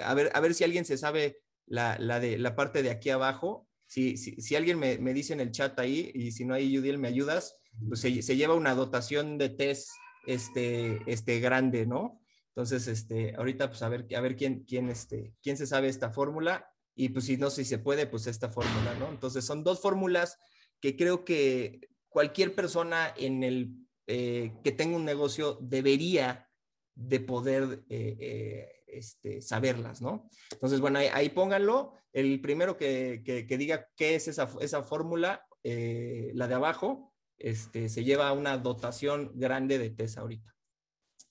[0.00, 3.10] a, ver, a ver si alguien se sabe la, la, de, la parte de aquí
[3.10, 3.66] abajo.
[3.86, 6.98] Si, si, alguien me, me, dice en el chat ahí, y si no hay Judiel,
[6.98, 7.56] me ayudas,
[7.88, 9.88] pues se, se, lleva una dotación de test
[10.26, 12.20] este, este grande, ¿no?
[12.48, 16.10] Entonces, este, ahorita, pues a ver, a ver quién, quién, este, quién se sabe esta
[16.10, 19.08] fórmula y pues si no, si se puede, pues esta fórmula, ¿no?
[19.08, 20.38] Entonces, son dos fórmulas
[20.80, 23.70] que creo que cualquier persona en el,
[24.06, 26.48] eh, que tenga un negocio debería
[26.94, 30.28] de poder eh, eh, este, saberlas, ¿no?
[30.52, 31.94] Entonces, bueno, ahí, pónganlo.
[32.12, 38.02] El primero que, que, diga qué es esa, esa fórmula, la de abajo, este, se
[38.02, 40.54] lleva una dotación grande de test ahorita.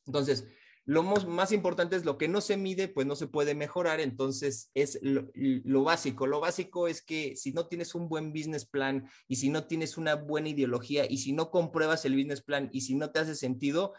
[0.05, 0.47] Entonces,
[0.89, 3.99] lo más, importante es lo que no se mide, pues no se puede mejorar.
[3.99, 6.25] Entonces, es lo, básico.
[6.25, 9.99] Lo básico es que si no tienes un buen business plan y si no tienes
[9.99, 13.35] una buena ideología y si no compruebas el business plan y si no te hace
[13.35, 13.93] sentido,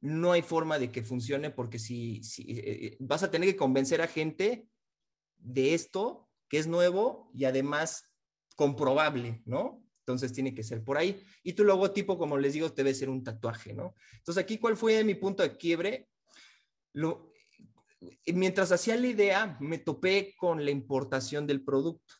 [0.00, 4.02] no hay forma de que funcione porque si eh, eh, vas a tener que convencer
[4.02, 4.66] a gente
[5.36, 8.10] de esto que es nuevo y además
[8.56, 9.84] comprobable, ¿no?
[10.00, 11.22] Entonces tiene que ser por ahí.
[11.44, 13.94] Y tu logotipo, como les digo, debe ser un tatuaje, ¿no?
[14.16, 16.08] Entonces aquí, ¿cuál fue mi punto de quiebre?
[16.94, 17.34] Lo,
[18.26, 22.14] mientras hacía la idea, me topé con la importación del producto.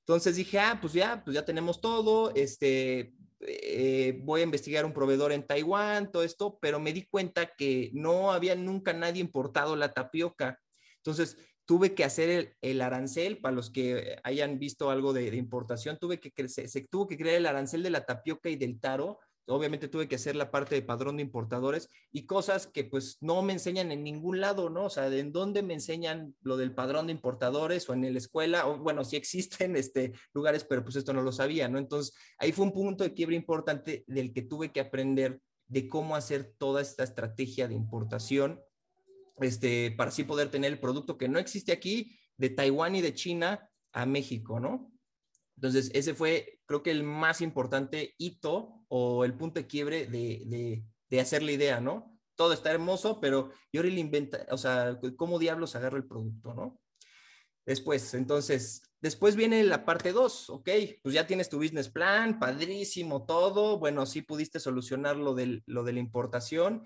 [0.00, 4.92] Entonces dije, ah, pues ya, pues ya tenemos todo, este, eh, voy a investigar un
[4.92, 9.76] proveedor en Taiwán, todo esto, pero me di cuenta que no había nunca nadie importado
[9.76, 10.60] la tapioca.
[10.96, 16.18] Entonces, tuve que hacer el, arancel, para los que hayan visto algo de, importación, tuve
[16.18, 19.88] que se, se, tuvo que crear el arancel de la tapioca y del taro obviamente
[19.88, 23.52] tuve que hacer la parte de padrón de importadores y cosas que pues no me
[23.52, 24.84] enseñan en ningún lado, ¿no?
[24.84, 28.66] O sea, ¿en dónde me enseñan lo del padrón de importadores o en la escuela?
[28.66, 31.78] O bueno, sí existen este, lugares, pero pues esto no lo sabía, ¿no?
[31.78, 36.16] Entonces, ahí fue un punto de quiebre importante del que tuve que aprender de cómo
[36.16, 38.60] hacer toda esta estrategia de importación,
[39.40, 43.14] este, para así poder tener el producto que no existe aquí, de Taiwán y de
[43.14, 44.92] China a México, ¿no?
[45.56, 50.82] Entonces, ese fue, creo que el más importante hito o el punto de quiebre de,
[51.08, 52.18] de, hacer la idea, ¿no?
[52.34, 56.80] Todo está hermoso, pero yo ahora inventa, o sea, ¿cómo diablos agarro el producto, no?
[57.64, 60.68] Después, entonces, después viene la parte 2, ok,
[61.02, 65.84] pues ya tienes tu business plan, padrísimo todo, bueno, sí pudiste solucionar lo, del, lo
[65.84, 66.84] de la importación,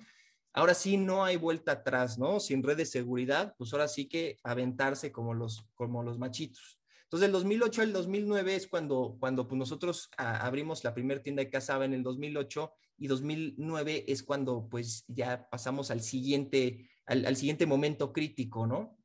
[0.52, 2.38] ahora sí no hay vuelta atrás, ¿no?
[2.38, 6.78] Sin red de seguridad, pues ahora sí que aventarse como los, como los machitos.
[7.04, 11.42] Entonces, del 2008 al 2009 es cuando, cuando pues, nosotros ah, abrimos la primera tienda
[11.42, 17.36] de Casaba en el 2008 y 2009 es cuando pues ya pasamos al siguiente, al,
[17.36, 18.96] siguiente momento crítico, ¿no?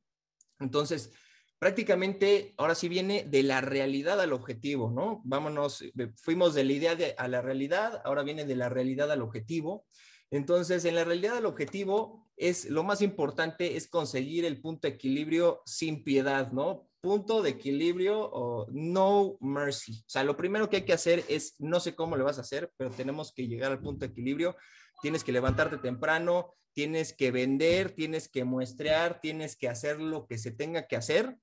[0.59, 1.11] Entonces,
[1.57, 5.21] prácticamente ahora sí viene de la realidad al objetivo, ¿no?
[5.23, 5.83] Vámonos,
[6.15, 9.85] fuimos de la idea a la realidad, ahora viene de la realidad al objetivo.
[10.31, 14.93] Entonces, en la realidad el objetivo es lo más importante es conseguir el punto de
[14.93, 16.88] equilibrio sin piedad, ¿no?
[17.01, 20.03] Punto de equilibrio o no mercy.
[20.05, 22.41] O sea, lo primero que hay que hacer es, no sé cómo lo vas a
[22.41, 24.57] hacer, pero tenemos que llegar al punto de equilibrio.
[25.01, 30.37] Tienes que levantarte temprano, tienes que vender, tienes que muestrear, tienes que hacer lo que
[30.37, 31.37] se tenga que hacer,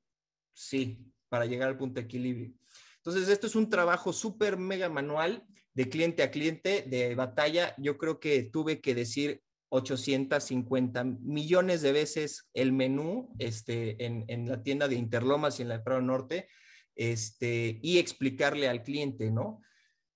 [0.53, 2.53] sí, para llegar al punto de equilibrio.
[2.99, 7.75] Entonces, esto es un trabajo súper mega manual de cliente a cliente, de batalla.
[7.79, 14.62] Yo creo que tuve que decir 850 millones de veces el menú este, en, la
[14.62, 16.48] tienda de Interlomas y en la Prado Norte
[16.94, 19.61] este, y explicarle al cliente, ¿no?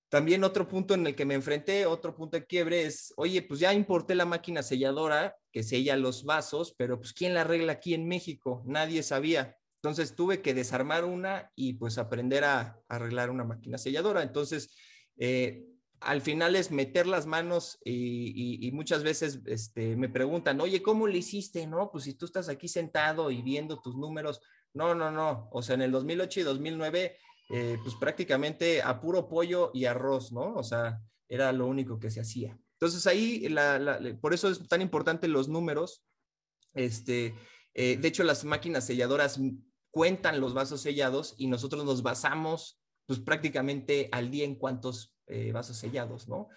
[0.09, 3.61] También otro punto en el que me enfrenté, otro punto de quiebre es, oye, pues
[3.61, 7.93] ya importé la máquina selladora que sella los vasos, pero pues ¿quién la arregla aquí
[7.93, 8.61] en México?
[8.65, 9.55] Nadie sabía.
[9.81, 14.21] Entonces tuve que desarmar una y pues aprender a, arreglar una máquina selladora.
[14.21, 14.75] Entonces,
[15.17, 15.65] eh,
[16.01, 21.19] al final es meter las manos y, muchas veces este, me preguntan, oye, ¿cómo le
[21.19, 21.67] hiciste?
[21.67, 24.41] No, pues si tú estás aquí sentado y viendo tus números.
[24.73, 25.47] No, no, no.
[25.51, 27.17] O sea, en el 2008 y 2009
[27.53, 30.53] eh, pues prácticamente a puro pollo y arroz, ¿no?
[30.55, 32.57] O sea, era lo único que se hacía.
[32.73, 33.53] Entonces ahí,
[34.21, 36.03] por eso es tan importante los números.
[36.73, 37.35] Este,
[37.73, 39.39] eh, de hecho, las máquinas selladoras
[39.91, 45.51] cuentan los vasos sellados y nosotros nos basamos pues prácticamente al día en cuántos eh,
[45.51, 46.49] vasos sellados, ¿no?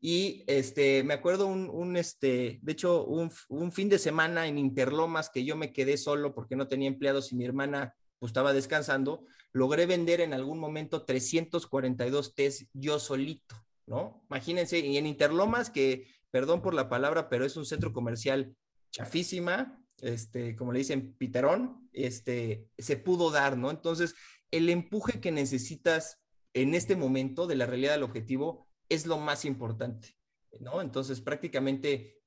[0.00, 3.30] Y este, me acuerdo un, este, de hecho, un,
[3.72, 7.36] fin de semana en Interlomas que yo me quedé solo porque no tenía empleados y
[7.36, 14.22] mi hermana pues, estaba descansando, logré vender en algún momento 342 test yo solito, ¿no?
[14.28, 18.54] Imagínense, y en Interlomas, que, perdón por la palabra, pero es un centro comercial
[18.90, 23.70] chafísima, este, como le dicen, piterón, este, se pudo dar, ¿no?
[23.70, 24.14] Entonces,
[24.50, 26.20] el empuje que necesitas
[26.54, 30.16] en este momento de la realidad del objetivo es lo más importante,
[30.60, 30.80] ¿no?
[30.80, 32.22] Entonces, prácticamente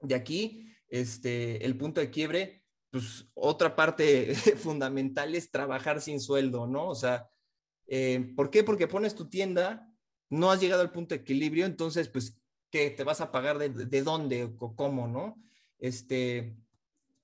[0.00, 2.58] de aquí, este, el punto de quiebre
[2.90, 6.88] pues otra parte fundamental es trabajar sin sueldo, ¿no?
[6.88, 7.28] O sea,
[7.86, 8.64] eh, ¿por qué?
[8.64, 9.90] Porque pones tu tienda,
[10.30, 12.38] no has llegado al punto de equilibrio, entonces, pues,
[12.70, 15.36] ¿qué te vas a pagar de, dónde o cómo, no?
[15.78, 16.56] Este,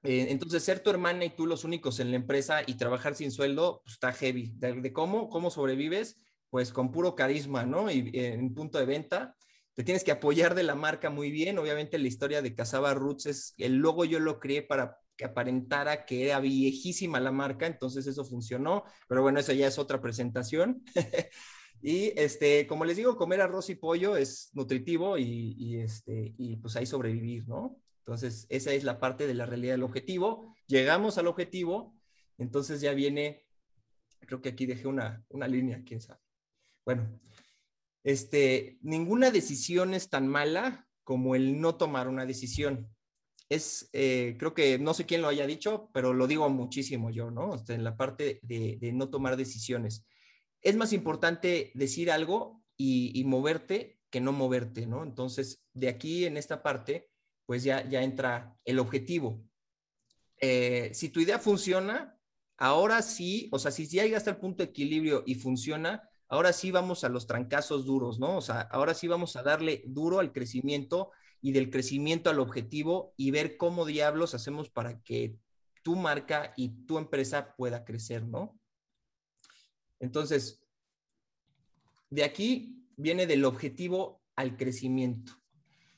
[0.02, 3.30] eh, entonces, ser tu hermana y tú los únicos en la empresa y trabajar sin
[3.30, 4.52] sueldo, pues está heavy.
[4.56, 6.16] De, cómo, cómo sobrevives,
[6.50, 7.90] pues con puro carisma, ¿no?
[7.90, 9.36] Y en punto de venta,
[9.74, 11.58] te tienes que apoyar de la marca muy bien.
[11.58, 16.04] Obviamente la historia de Casaba Roots es, el logo yo lo creé para que aparentara
[16.04, 20.82] que era viejísima la marca, entonces eso funcionó, pero bueno, eso ya es otra presentación.
[21.82, 26.76] y este, como les digo, comer arroz y pollo es nutritivo y, este, y pues
[26.76, 27.78] ahí sobrevivir, ¿no?
[27.98, 30.54] Entonces, esa es la parte de la realidad del objetivo.
[30.66, 31.96] Llegamos al objetivo,
[32.36, 33.46] entonces ya viene,
[34.20, 36.23] creo que aquí dejé una, una línea, quién sabe.
[36.84, 37.20] Bueno,
[38.02, 42.94] este, ninguna decisión es tan mala como el no tomar una decisión
[43.48, 47.30] es, eh, creo que no sé quién lo haya dicho, pero lo digo muchísimo yo,
[47.30, 47.62] ¿no?
[47.68, 50.06] en la parte de, no tomar decisiones.
[50.62, 55.02] Es más importante decir algo y, moverte que no moverte, ¿no?
[55.02, 57.10] Entonces, de aquí en esta parte,
[57.46, 59.42] pues ya, ya entra el objetivo.
[60.40, 62.16] Eh, si tu idea funciona,
[62.56, 66.72] ahora sí, o sea, si ya llegaste al punto de equilibrio y funciona, ahora sí
[66.72, 68.36] vamos a los trancazos duros, ¿no?
[68.36, 73.14] O sea, ahora sí vamos a darle duro al crecimiento y del crecimiento al objetivo
[73.16, 75.38] y ver cómo diablos hacemos para que
[75.84, 78.58] tu marca y tu empresa pueda crecer, ¿no?
[80.00, 80.60] Entonces,
[82.10, 85.34] de aquí viene del objetivo al crecimiento.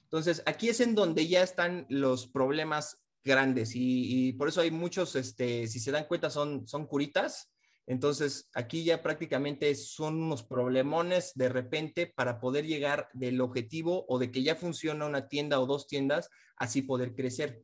[0.03, 5.17] Entonces, aquí es en donde ya están los problemas grandes y, por eso hay muchos,
[5.17, 7.56] este, si se dan cuenta, son, son curitas
[7.87, 14.19] entonces, aquí ya prácticamente son unos problemones de repente para poder llegar del objetivo o
[14.19, 17.63] de que ya funciona una tienda o dos tiendas, así poder crecer.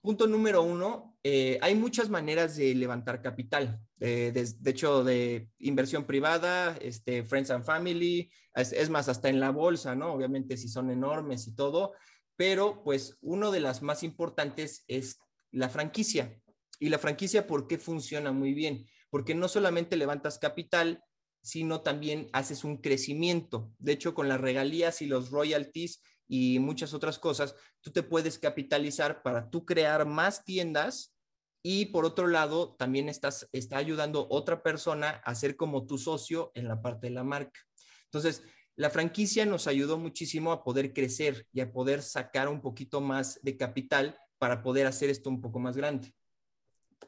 [0.00, 3.78] Punto número uno, eh, hay muchas maneras de levantar capital.
[4.00, 9.38] Eh, de, hecho, de inversión privada, este, Friends and Family, es, es, más, hasta en
[9.38, 10.12] la bolsa, ¿no?
[10.12, 11.92] Obviamente si son enormes y todo,
[12.36, 15.18] pero pues uno de las más importantes es
[15.52, 16.36] la franquicia.
[16.80, 18.86] Y la franquicia, ¿por qué funciona muy bien?
[19.12, 21.04] Porque no solamente levantas capital,
[21.42, 23.70] sino también haces un crecimiento.
[23.78, 28.38] De hecho, con las regalías y los royalties y muchas otras cosas, tú te puedes
[28.38, 31.14] capitalizar para tú crear más tiendas
[31.62, 36.50] y por otro lado, también estás está ayudando otra persona a ser como tu socio
[36.54, 37.60] en la parte de la marca.
[38.04, 38.42] Entonces,
[38.76, 43.38] la franquicia nos ayudó muchísimo a poder crecer y a poder sacar un poquito más
[43.42, 46.14] de capital para poder hacer esto un poco más grande.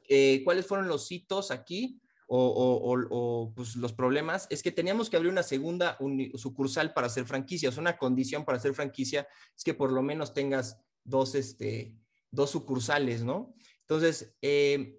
[0.08, 2.00] Eh, ¿Cuáles fueron los hitos aquí?
[2.26, 5.98] o, pues, los problemas es que teníamos que abrir una segunda
[6.34, 7.76] sucursal para hacer franquicias.
[7.76, 11.94] Una condición para hacer franquicia es que por lo menos tengas dos, este,
[12.30, 13.54] dos sucursales, ¿no?
[13.80, 14.98] Entonces, eh,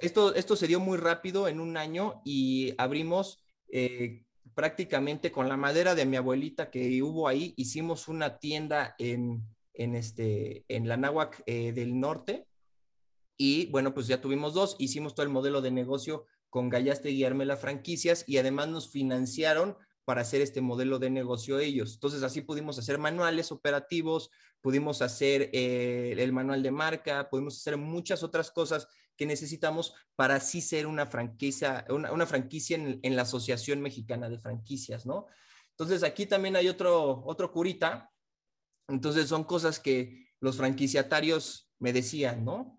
[0.00, 5.56] esto, esto se dio muy rápido en un año y abrimos eh, prácticamente con la
[5.56, 9.42] madera de mi abuelita que hubo ahí, hicimos una tienda en,
[9.74, 12.46] en, este, en la Náhuac del Norte.
[13.44, 17.24] Y bueno, pues ya tuvimos dos, hicimos todo el modelo de negocio con Gallaste y
[17.24, 21.94] Armela Franquicias y además nos financiaron para hacer este modelo de negocio ellos.
[21.94, 24.30] Entonces así pudimos hacer manuales operativos,
[24.60, 28.86] pudimos hacer eh, el manual de marca, pudimos hacer muchas otras cosas
[29.16, 34.38] que necesitamos para así ser una franquicia, una, franquicia en, en, la Asociación Mexicana de
[34.38, 35.26] Franquicias, ¿no?
[35.70, 38.08] Entonces aquí también hay otro, otro curita.
[38.86, 42.78] Entonces son cosas que los franquiciatarios me decían, ¿no?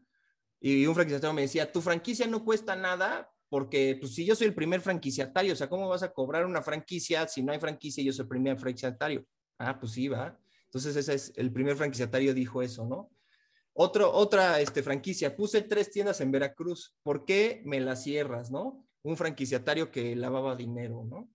[0.65, 4.47] Y un franquiciatario me decía, tu franquicia no cuesta nada, porque pues si yo soy
[4.47, 8.01] el primer franquiciatario, o sea, ¿cómo vas a cobrar una franquicia si no hay franquicia
[8.01, 9.25] y yo soy el primer franquiciatario?
[9.59, 10.39] Ah, pues sí, va.
[10.67, 13.11] Entonces ese es el primer franquiciatario dijo eso, ¿no?
[13.73, 18.87] Otro, otra este, franquicia, puse tres tiendas en Veracruz, ¿por qué me las cierras, no?
[19.03, 21.29] Un franquiciatario que lavaba dinero, ¿no?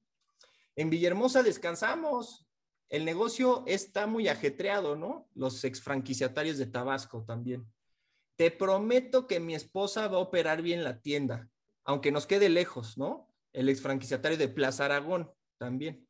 [0.75, 2.47] En Villahermosa descansamos,
[2.89, 5.29] el negocio está muy ajetreado, ¿no?
[5.35, 7.71] Los ex franquiciatarios de Tabasco también.
[8.39, 11.51] Te prometo que mi esposa va a operar bien la tienda
[11.89, 13.33] aunque nos quede lejos, ¿no?
[13.51, 16.07] El ex franquiciatario de Plaza Aragón también.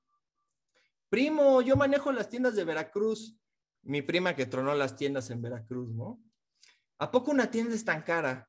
[1.09, 3.39] Primo, yo manejo las tiendas de Veracruz.
[3.83, 6.21] Mi prima que tronó las tiendas en Veracruz, ¿no?
[6.99, 8.48] ¿A poco una tienda es tan cara?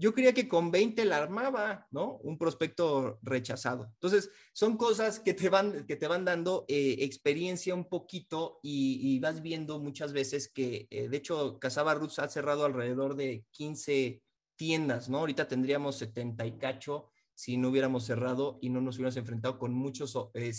[0.00, 2.18] Yo creía que con 20 la armaba, ¿no?
[2.22, 3.90] Un prospecto rechazado.
[3.94, 9.18] Entonces, son cosas que te van, que te van dando eh, experiencia un poquito y,
[9.18, 14.22] vas viendo muchas veces que, eh, de hecho, Casaba Roots ha cerrado alrededor de 15
[14.54, 15.18] tiendas, ¿no?
[15.18, 19.72] Ahorita tendríamos 70 y cacho si no hubiéramos cerrado y no nos hubiéramos enfrentado con
[19.72, 20.52] muchos eh,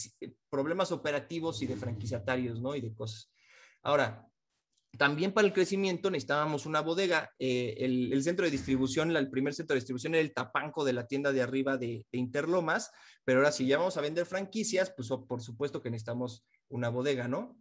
[0.49, 2.75] problemas operativos y de franquiciatarios, ¿no?
[2.75, 3.31] Y de cosas.
[3.83, 4.28] Ahora,
[4.97, 7.31] también para el crecimiento necesitábamos una bodega.
[7.39, 11.07] Eh, el, centro de distribución, el primer centro de distribución era el tapanco de la
[11.07, 12.91] tienda de arriba de, Interlomas,
[13.23, 17.27] pero ahora si ya vamos a vender franquicias, pues por supuesto que necesitamos una bodega,
[17.27, 17.57] ¿no?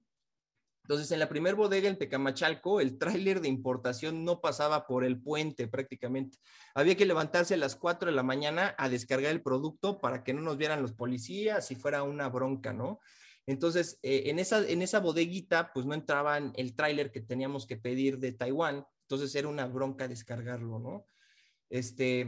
[0.88, 5.20] Entonces, en la primer bodega en Tecamachalco, el tráiler de importación no pasaba por el
[5.20, 6.38] puente prácticamente.
[6.74, 10.32] Había que levantarse a las 4 de la mañana a descargar el producto para que
[10.32, 13.00] no nos vieran los policías y fuera una bronca, ¿no?
[13.48, 17.78] Entonces, eh, en, esa, en esa bodeguita, pues no entraban el tráiler que teníamos que
[17.78, 18.84] pedir de Taiwán.
[19.04, 21.06] Entonces, era una bronca descargarlo, ¿no?
[21.70, 22.20] Este,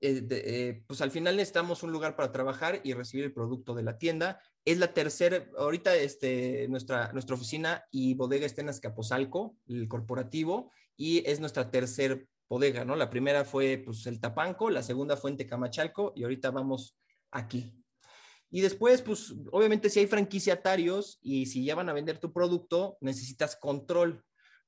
[0.00, 3.82] eh, eh, pues al final necesitamos un lugar para trabajar y recibir el producto de
[3.82, 4.40] la tienda.
[4.64, 10.70] Es la tercera, ahorita este, nuestra, nuestra oficina y bodega está en Azcapotzalco, el corporativo,
[10.96, 12.94] y es nuestra tercer bodega, ¿no?
[12.94, 16.96] La primera fue pues el Tapanco, la segunda fue en Tecamachalco y ahorita vamos
[17.32, 17.81] aquí.
[18.54, 22.98] Y después, pues obviamente si hay franquiciatarios y si ya van a vender tu producto,
[23.00, 24.22] necesitas control,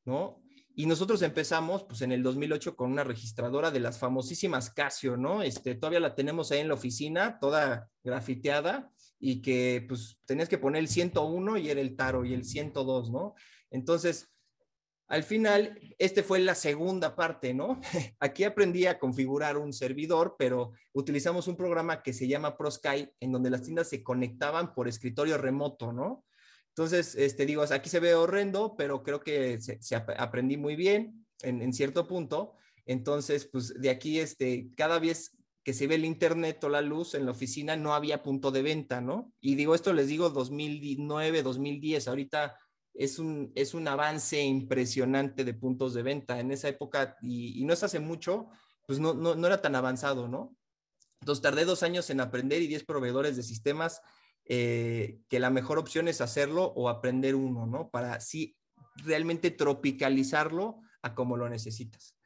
[0.07, 0.43] ¿no?
[0.75, 5.43] Y nosotros empezamos, pues en el 2008 con una registradora de las famosísimas Casio, ¿no?
[5.43, 10.59] Este, todavía la tenemos ahí en la oficina, toda grafiteada, y que pues tenías que
[10.59, 13.35] poner el 101 y era el taro y el 102, ¿no?
[13.71, 14.34] Entonces,
[15.15, 17.81] al final, este fue la segunda parte, ¿no?
[18.19, 23.31] Aquí aprendí a configurar un servidor, pero utilizamos un programa que se llama ProSky, en
[23.31, 26.25] donde las tiendas se conectaban por escritorio remoto, ¿no?
[26.71, 31.73] Entonces, este, digo, aquí se ve horrendo, pero creo que se, aprendí muy bien en,
[31.73, 32.57] cierto punto.
[32.85, 35.31] Entonces, pues de aquí, este, cada vez
[35.63, 38.63] que se ve el internet o la luz en la oficina, no había punto de
[38.63, 39.33] venta, ¿no?
[39.41, 42.59] Y digo, esto les digo 2009, 2010, ahorita
[42.95, 46.39] es un, es un avance impresionante de puntos de venta.
[46.41, 48.49] En esa época, y, y no es hace mucho,
[48.87, 50.57] pues no, no, no, era tan avanzado, ¿no?
[51.21, 54.01] Entonces tardé dos años en aprender y 10 proveedores de sistemas
[54.47, 57.89] eh, que la mejor opción es hacerlo o aprender uno, ¿no?
[57.89, 58.57] Para así
[58.97, 62.17] realmente tropicalizarlo a como lo necesitas.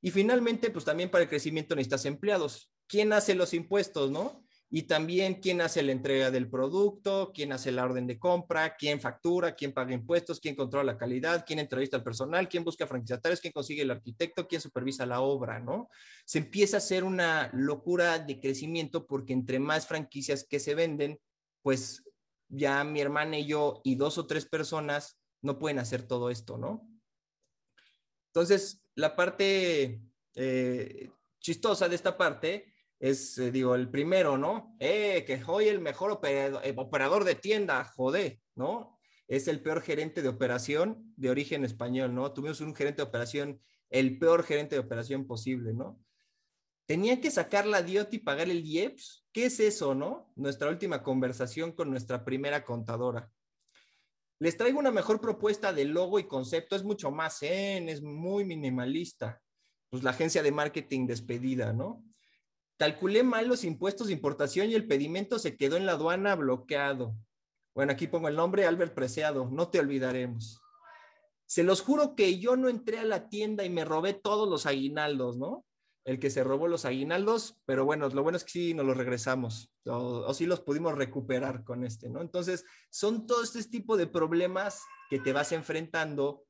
[0.00, 2.72] Y finalmente, pues también para el crecimiento necesitas empleados.
[2.86, 4.44] ¿Quién hace los impuestos, no?
[4.70, 9.00] Y también quién hace la entrega del producto, quién hace la orden de compra, quién
[9.00, 13.40] factura, quién paga impuestos, quién controla la calidad, quién entrevista al personal, quién busca franquiciatarios,
[13.40, 15.88] quién consigue el arquitecto, quién supervisa la obra, ¿no?
[16.26, 21.18] Se empieza a hacer una locura de crecimiento porque entre más franquicias que se venden,
[21.62, 22.04] pues
[22.48, 26.58] ya mi hermana y yo y dos o tres personas no pueden hacer todo esto,
[26.58, 26.86] ¿no?
[28.26, 30.02] Entonces, la parte
[30.34, 31.10] eh,
[31.40, 34.76] chistosa de esta parte es, eh, digo, el primero, ¿no?
[34.80, 38.98] Eh, que soy el mejor operador, eh, operador de tienda, joder, ¿no?
[39.26, 42.32] Es el peor gerente de operación de origen español, ¿no?
[42.32, 46.00] Tuvimos un gerente de operación, el peor gerente de operación posible, ¿no?
[46.88, 49.26] tenía que sacar la DIOT y pagar el IEPS.
[49.30, 50.32] ¿Qué es eso, no?
[50.36, 53.30] Nuestra última conversación con nuestra primera contadora.
[54.40, 58.46] Les traigo una mejor propuesta de logo y concepto, es mucho más zen, es muy
[58.46, 59.38] minimalista.
[59.90, 62.02] Pues la agencia de marketing despedida, ¿no?
[62.78, 67.16] Calculé mal los impuestos de importación y el pedimento se quedó en la aduana bloqueado.
[67.74, 70.60] Bueno, aquí pongo el nombre, Albert Preciado, no te olvidaremos.
[71.44, 74.64] Se los juro que yo no entré a la tienda y me robé todos los
[74.66, 75.64] aguinaldos, ¿no?
[76.04, 78.96] El que se robó los aguinaldos, pero bueno, lo bueno es que sí nos los
[78.96, 82.20] regresamos, o, sí los pudimos recuperar con este, ¿no?
[82.20, 86.44] Entonces, son todo este tipo de problemas que te vas enfrentando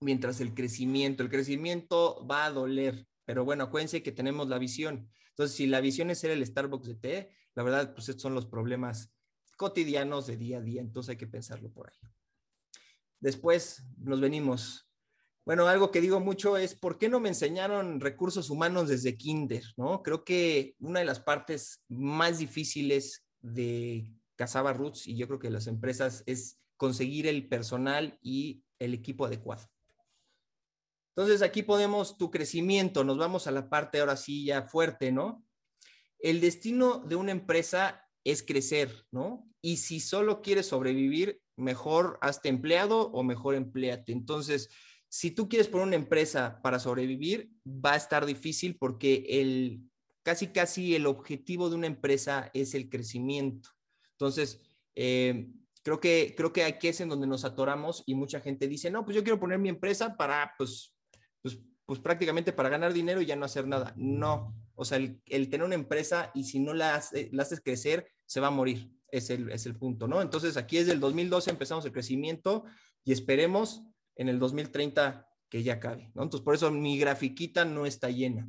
[0.00, 5.10] mientras el crecimiento, el crecimiento va a doler, pero bueno, acuérdense que tenemos la visión.
[5.34, 8.34] Entonces, si la visión es ser el Starbucks de té, la verdad, pues estos son
[8.34, 9.12] los problemas
[9.56, 11.98] cotidianos de día a día, entonces hay que pensarlo por ahí.
[13.18, 14.88] Después nos venimos.
[15.44, 19.64] Bueno, algo que digo mucho es, ¿por qué no me enseñaron recursos humanos desde kinder?
[19.76, 20.02] ¿no?
[20.02, 25.50] Creo que una de las partes más difíciles de Casaba Roots y yo creo que
[25.50, 29.68] las empresas es conseguir el personal y el equipo adecuado.
[31.16, 35.44] Entonces aquí podemos tu crecimiento, nos vamos a la parte ahora sí ya fuerte, ¿no?
[36.18, 39.48] El destino de una empresa es crecer, ¿no?
[39.62, 44.12] Y si solo quieres sobrevivir, mejor hazte empleado o mejor empleate.
[44.12, 44.68] Entonces,
[45.08, 49.82] si tú quieres poner una empresa para sobrevivir, va a estar difícil porque el
[50.24, 53.68] casi casi el objetivo de una empresa es el crecimiento.
[54.12, 54.60] Entonces,
[54.96, 55.48] eh,
[55.82, 59.04] creo que creo que aquí es en donde nos atoramos y mucha gente dice, no,
[59.04, 60.93] pues yo quiero poner mi empresa para, pues,
[61.44, 63.92] pues, pues prácticamente para ganar dinero y ya no hacer nada.
[63.96, 65.20] No, o sea, el,
[65.50, 68.90] tener una empresa y si no la, haces crecer, se va a morir.
[69.08, 70.22] Es el, es el punto, ¿no?
[70.22, 72.64] Entonces, aquí desde el 2012 empezamos el crecimiento
[73.04, 73.82] y esperemos
[74.16, 76.22] en el 2030 que ya acabe, ¿no?
[76.22, 78.48] Entonces, por eso mi grafiquita no está llena.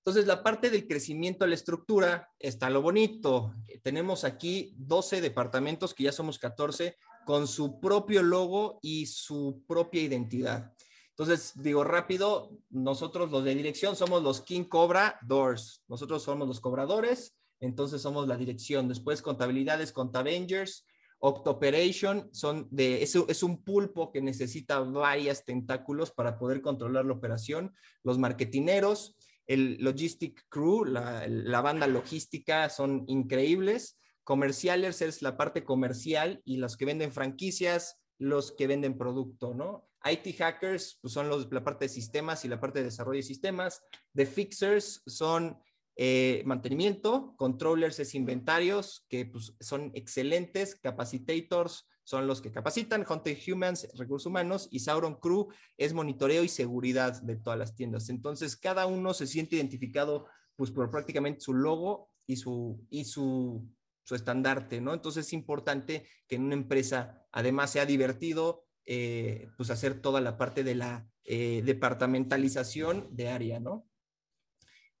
[0.00, 3.54] Entonces, la parte del crecimiento de la estructura está lo bonito.
[3.82, 10.02] Tenemos aquí 12 departamentos, que ya somos 14, con su propio logo y su propia
[10.02, 10.75] identidad.
[11.18, 15.82] Entonces, digo rápido, nosotros los de dirección somos los King Cobra Doors.
[15.88, 18.86] Nosotros somos los cobradores, entonces somos la dirección.
[18.86, 20.84] Después, contabilidades, Contavengers,
[21.18, 27.14] Octoperation, son de, es, es un pulpo que necesita varias tentáculos para poder controlar la
[27.14, 27.74] operación.
[28.04, 33.98] Los marketineros, el Logistic Crew, la, la banda logística, son increíbles.
[34.22, 39.88] Comerciales es la parte comercial y los que venden franquicias, los que venden producto, ¿no?
[40.10, 43.22] IT hackers pues son los, la parte de sistemas y la parte de desarrollo de
[43.22, 43.82] sistemas.
[44.14, 45.58] The fixers son
[45.96, 53.36] eh, mantenimiento, controllers es inventarios, que pues, son excelentes, capacitators son los que capacitan, Hunter
[53.48, 58.08] Humans, recursos humanos, y Sauron Crew es monitoreo y seguridad de todas las tiendas.
[58.10, 63.68] Entonces, cada uno se siente identificado pues por prácticamente su logo y su, y su,
[64.04, 64.94] su estandarte, ¿no?
[64.94, 70.38] Entonces es importante que en una empresa además sea divertido, eh, pues hacer toda la
[70.38, 73.86] parte de la eh, departamentalización de área, ¿no?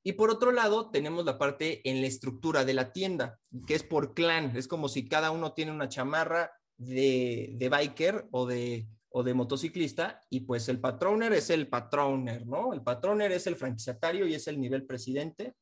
[0.02, 3.82] Y por otro lado, tenemos la parte en la estructura de la tienda, que es
[3.82, 4.56] por clan.
[4.56, 9.34] Es como si cada uno tiene una chamarra de, de biker o de, o de
[9.34, 12.72] motociclista y pues el patroner es el patroner, ¿no?
[12.72, 15.54] El patroner es el franquiciatario y es el nivel presidente.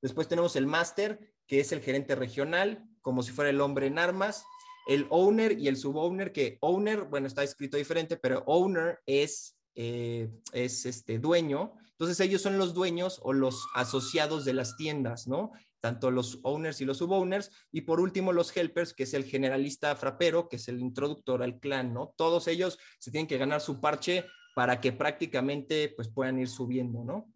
[0.00, 3.98] Después tenemos el máster, que es el gerente regional, como si fuera el hombre en
[3.98, 4.44] armas
[4.86, 10.30] el owner y el subowner, que owner, bueno, está escrito diferente, pero owner es, eh,
[10.52, 11.74] es este dueño.
[11.92, 15.52] Entonces ellos son los dueños o los asociados de las tiendas, ¿no?
[15.80, 17.50] Tanto los owners y los subowners.
[17.72, 21.58] Y por último, los helpers, que es el generalista frapero, que es el introductor al
[21.60, 22.14] clan, ¿no?
[22.16, 24.24] Todos ellos se tienen que ganar su parche
[24.54, 27.32] para que prácticamente pues puedan ir subiendo, ¿no?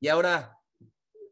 [0.00, 0.56] Y ahora,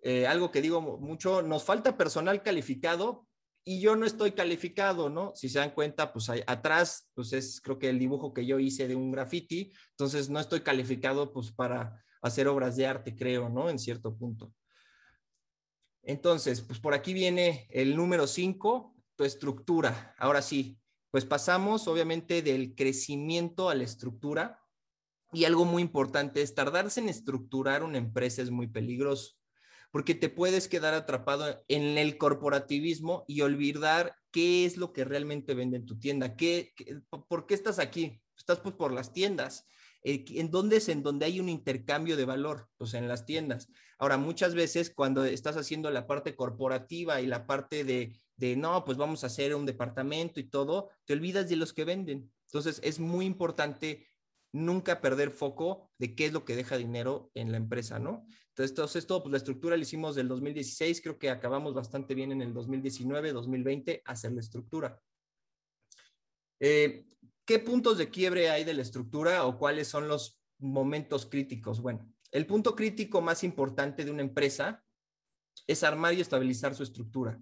[0.02, 3.25] eh, algo que digo mucho, nos falta personal calificado
[3.68, 5.32] y yo no estoy calificado, ¿no?
[5.34, 8.86] Si se dan cuenta, pues atrás, pues es creo que el dibujo que yo hice
[8.86, 13.68] de un graffiti, entonces no estoy calificado pues para hacer obras de arte, creo, ¿no?
[13.68, 14.54] En cierto punto.
[16.04, 20.14] Entonces, pues por aquí viene el número 5, tu estructura.
[20.16, 20.78] Ahora sí,
[21.10, 24.62] pues pasamos obviamente del crecimiento a la estructura.
[25.32, 29.35] Y algo muy importante es tardarse en estructurar una empresa es muy peligroso
[29.96, 35.54] porque te puedes quedar atrapado en el corporativismo y olvidar qué es lo que realmente
[35.54, 36.74] vende en tu tienda, ¿Qué,
[37.30, 38.20] por qué estás aquí?
[38.36, 39.66] Estás pues por las tiendas.
[40.02, 42.68] Eh, ¿En dónde es en donde hay un intercambio de valor?
[42.76, 43.70] Pues en las tiendas.
[43.98, 48.84] Ahora, muchas veces cuando estás haciendo la parte corporativa y la parte de, de no,
[48.84, 52.30] pues vamos a hacer un departamento y todo, te olvidas de los que venden.
[52.48, 54.10] Entonces, es muy importante
[54.52, 58.26] nunca perder foco de qué es lo que deja dinero en la empresa, ¿no?
[58.58, 62.40] Entonces, esto, pues la estructura la hicimos del 2016, creo que acabamos bastante bien en
[62.40, 65.00] el 2019, 2020, hacer la estructura.
[66.60, 67.04] Eh,
[67.44, 71.80] ¿Qué puntos de quiebre hay de la estructura o cuáles son los momentos críticos?
[71.82, 74.82] Bueno, el punto crítico más importante de una empresa
[75.66, 77.38] es armar y estabilizar su estructura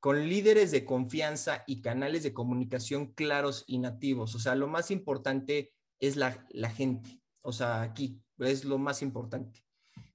[0.00, 4.34] con líderes de confianza y canales de comunicación claros y nativos.
[4.34, 7.20] O sea, lo más importante es la, la gente.
[7.42, 9.62] O sea, aquí es lo más importante.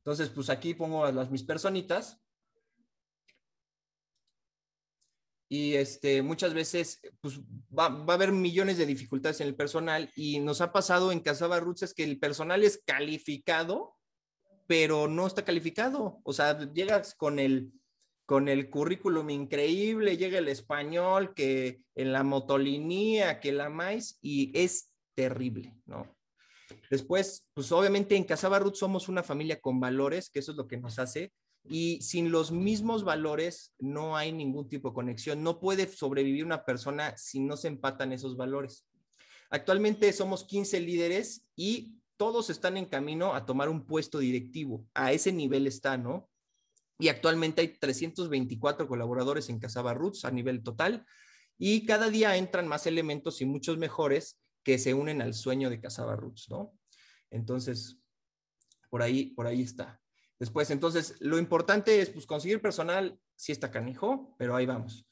[0.05, 2.21] Entonces, pues aquí pongo las mis personitas.
[5.49, 7.39] Y este, muchas veces pues,
[7.77, 11.21] va, va, a haber millones de dificultades en el personal y nos ha pasado en
[11.21, 13.95] Casaba Roots es que el personal es calificado,
[14.67, 16.19] pero no está calificado.
[16.23, 17.71] O sea, llegas con el,
[18.27, 24.51] con el currículum increíble, llega el español, que en la motolinía, que la maíz, y
[24.59, 26.14] es terrible, ¿no?
[26.89, 30.67] Después, pues obviamente en Casaba Ruth somos una familia con valores, que eso es lo
[30.67, 31.33] que nos hace,
[31.67, 35.41] y sin los mismos valores no hay ningún tipo de conexión.
[35.41, 38.86] No puede sobrevivir una persona si no se empatan esos valores.
[39.49, 44.86] Actualmente somos 15 líderes y todos están en camino a tomar un puesto directivo.
[44.93, 46.29] A ese nivel está, ¿no?
[46.99, 51.05] y actualmente hay 324 colaboradores en Casaba Roots a nivel total
[51.57, 55.80] y cada día entran más elementos y muchos mejores que se unen al sueño de
[55.80, 56.78] Casaba Roots, ¿no?
[57.30, 57.99] Entonces,
[58.89, 60.01] por ahí, por ahí está.
[60.39, 65.07] Después, entonces, lo importante es pues, conseguir personal, sí está canijo, pero ahí vamos.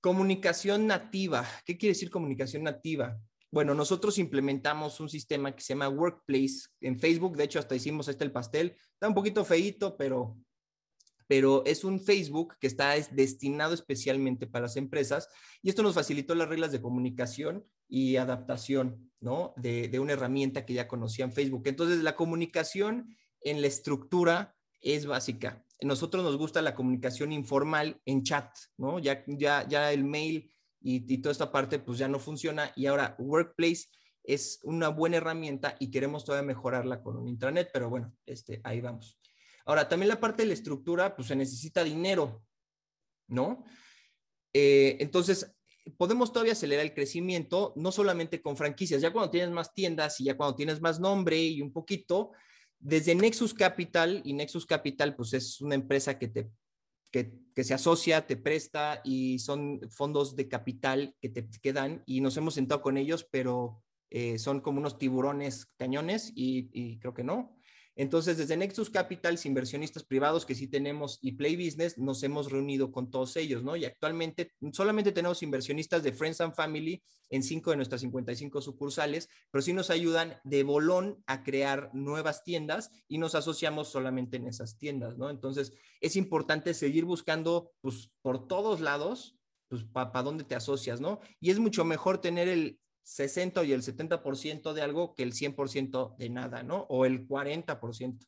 [0.00, 1.44] Comunicación nativa.
[1.64, 3.18] ¿Qué quiere decir comunicación nativa?
[3.50, 7.36] Bueno, nosotros implementamos un sistema que se llama Workplace en Facebook.
[7.36, 8.76] De hecho, hasta hicimos este el pastel.
[8.92, 10.36] Está un poquito feíto, pero
[11.26, 15.28] pero es un Facebook que está destinado especialmente para las empresas
[15.62, 19.54] y esto nos facilitó las reglas de comunicación y adaptación, ¿no?
[19.56, 21.62] De, una herramienta que ya conocían Facebook.
[21.66, 25.64] Entonces, la comunicación en la estructura es básica.
[25.82, 28.98] Nosotros nos gusta la comunicación informal en chat, ¿no?
[28.98, 33.86] Ya el mail y, y toda esta parte pues ya no funciona y ahora Workplace
[34.26, 38.80] es una buena herramienta y queremos todavía mejorarla con un intranet, pero bueno, este, ahí
[38.80, 39.18] vamos.
[39.66, 42.42] Ahora, también la parte de la estructura, pues se necesita dinero,
[43.26, 43.64] ¿no?
[44.52, 45.52] Eh, entonces,
[45.98, 50.24] podemos todavía acelerar el crecimiento, no solamente con franquicias, ya cuando tienes más tiendas y
[50.24, 52.30] ya cuando tienes más nombre y un poquito,
[52.78, 56.48] desde Nexus Capital, y Nexus Capital, pues es una empresa que te
[57.10, 62.36] que, se asocia, te presta y son fondos de capital que te quedan y nos
[62.36, 67.55] hemos sentado con ellos, pero eh, son como unos tiburones cañones y creo que no.
[67.96, 72.92] Entonces, desde Nexus Capital, inversionistas privados que sí tenemos y Play Business, nos hemos reunido
[72.92, 73.74] con todos ellos, ¿no?
[73.74, 79.30] Y actualmente solamente tenemos inversionistas de Friends and Family en cinco de nuestras 55 sucursales,
[79.50, 84.46] pero sí nos ayudan de bolón a crear nuevas tiendas y nos asociamos solamente en
[84.46, 85.30] esas tiendas, ¿no?
[85.30, 89.38] Entonces, es importante seguir buscando, pues, por todos lados,
[89.68, 91.20] pues, para dónde te asocias, ¿no?
[91.40, 96.16] Y es mucho mejor tener el 60 y el 70% de algo que el 100%
[96.16, 96.86] de nada, ¿no?
[96.88, 98.26] O el 40%.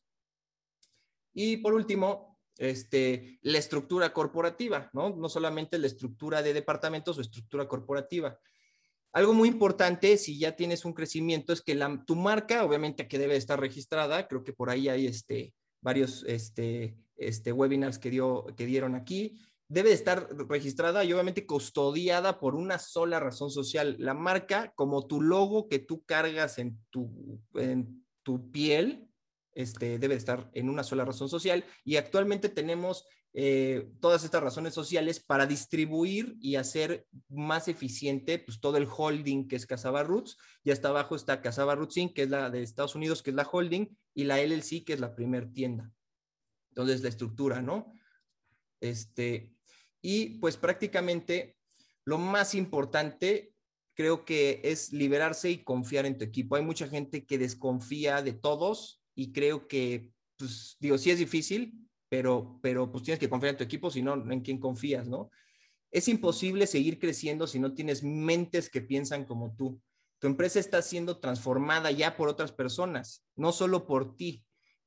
[1.33, 5.09] Y por último, este, la estructura corporativa, ¿no?
[5.09, 8.39] No solamente la estructura de departamentos o estructura corporativa.
[9.11, 13.19] Algo muy importante, si ya tienes un crecimiento, es que la, tu marca, obviamente que
[13.19, 18.45] debe estar registrada, creo que por ahí hay este, varios este, este, webinars que, dio,
[18.55, 23.95] que dieron aquí, debe estar registrada y obviamente custodiada por una sola razón social.
[23.99, 29.07] La marca, como tu logo que tú cargas en tu, en tu piel,
[29.53, 31.63] este, debe estar en una sola razón social.
[31.85, 38.59] Y actualmente tenemos eh, todas estas razones sociales para distribuir y hacer más eficiente pues,
[38.59, 40.35] todo el holding que es Casaba Roots.
[40.63, 43.35] Y hasta abajo está Casaba Roots Inc., que es la de Estados Unidos, que es
[43.35, 45.91] la holding, y la LLC, que es la primer tienda.
[46.69, 47.93] Entonces, la estructura, ¿no?
[48.79, 49.53] Este,
[50.01, 51.57] y pues prácticamente
[52.05, 53.53] lo más importante
[53.93, 56.55] creo que es liberarse y confiar en tu equipo.
[56.55, 61.89] Hay mucha gente que desconfía de todos y creo que, pues digo, sí es difícil,
[62.07, 65.29] pero, pero pues tienes que confiar en tu equipo, si no, en quién confías, ¿no?
[65.91, 69.81] Es imposible seguir creciendo si no tienes mentes que piensan como tú.
[70.19, 74.45] Tu empresa está siendo transformada ya por otras personas, no solo por ti.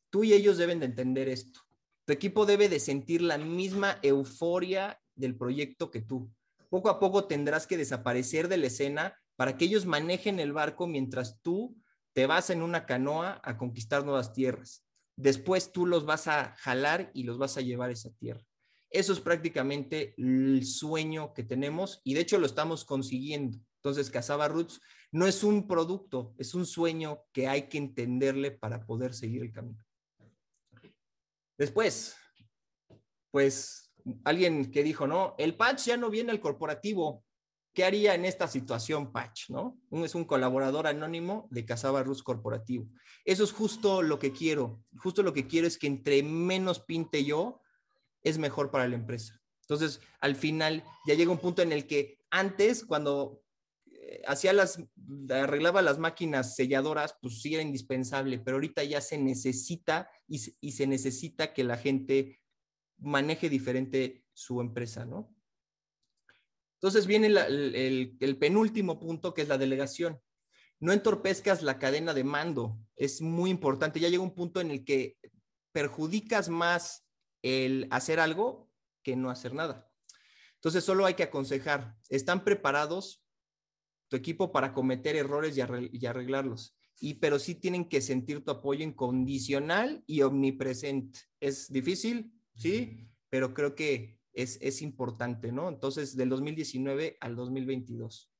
[0.08, 1.60] Tú y ellos deben de entender esto.
[2.06, 6.30] Tu equipo debe de sentir la misma euforia del proyecto que tú.
[6.68, 10.86] Poco a poco tendrás que desaparecer de la escena para que ellos manejen el barco
[10.86, 11.76] mientras tú
[12.12, 14.84] te vas en una canoa a conquistar nuevas tierras.
[15.16, 18.42] Después tú los vas a jalar y los vas a llevar a esa tierra.
[18.90, 23.58] Eso es prácticamente el sueño que tenemos y de hecho lo estamos consiguiendo.
[23.76, 28.86] Entonces, Casaba Roots no es un producto, es un sueño que hay que entenderle para
[28.86, 29.84] poder seguir el camino.
[31.58, 32.16] Después,
[33.30, 33.91] pues
[34.24, 37.24] alguien que dijo, no, el patch ya no viene al corporativo.
[37.74, 39.48] ¿Qué haría en esta situación Patch?
[39.48, 39.78] ¿no?
[40.04, 42.86] Es un colaborador anónimo de Casaba Rus Corporativo.
[43.24, 44.84] Eso es justo lo que quiero.
[44.98, 47.62] Justo lo que quiero es que entre menos pinte yo,
[48.22, 49.40] es mejor para la empresa.
[49.62, 53.42] Entonces, al final, ya llega un punto en el que antes, cuando
[53.86, 54.78] eh, hacía las,
[55.30, 60.72] arreglaba las máquinas selladoras, pues sí era indispensable, pero ahorita ya se necesita y, y
[60.72, 62.41] se necesita que la gente
[63.02, 65.34] maneje diferente su empresa, ¿no?
[66.82, 70.20] Entonces viene el, penúltimo punto, que es la delegación.
[70.80, 72.76] No entorpezcas la cadena de mando.
[72.96, 74.00] Es muy importante.
[74.00, 75.16] Ya llega un punto en el que
[75.70, 77.06] perjudicas más
[77.40, 78.68] el hacer algo
[79.04, 79.88] que no hacer nada.
[80.56, 81.96] Entonces solo hay que aconsejar.
[82.08, 83.22] ¿Están preparados
[84.08, 86.76] tu equipo para cometer errores y, arreglarlos?
[86.98, 91.20] Y, pero sí tienen que sentir tu apoyo incondicional y omnipresente.
[91.38, 92.32] ¿Es difícil?
[92.54, 95.68] Sí, pero creo que es, importante, ¿no?
[95.68, 98.30] Entonces, del 2019 al 2022.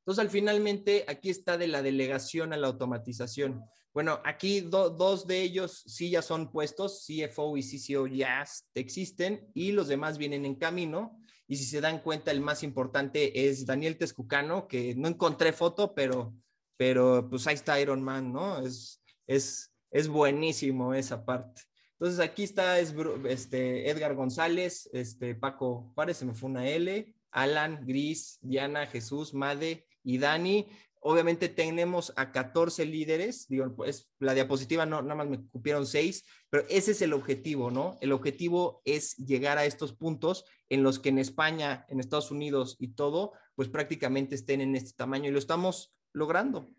[0.00, 3.64] Entonces, al finalmente, aquí está de la delegación a la automatización.
[3.92, 8.44] Bueno, aquí dos de ellos sí ya son puestos, CFO y CCO ya
[8.74, 11.18] existen y los demás vienen en camino.
[11.46, 15.94] Y si se dan cuenta, el más importante es Daniel Tezcucano, que no encontré foto,
[15.94, 16.34] pero,
[16.76, 18.66] pero pues ahí está Iron Man, ¿no?
[18.66, 21.62] Es, es, es buenísimo esa parte.
[21.98, 27.84] Entonces aquí está este, Edgar González, este, Paco Juárez, se me fue una L, Alan,
[27.86, 30.66] Gris, Diana, Jesús, Made y Dani.
[31.00, 36.24] Obviamente tenemos a 14 líderes, digo, pues la diapositiva no, nada más me cupieron 6,
[36.48, 37.98] pero ese es el objetivo, ¿no?
[38.00, 42.76] El objetivo es llegar a estos puntos en los que en España, en Estados Unidos
[42.80, 46.70] y todo, pues prácticamente estén en este tamaño y lo estamos logrando.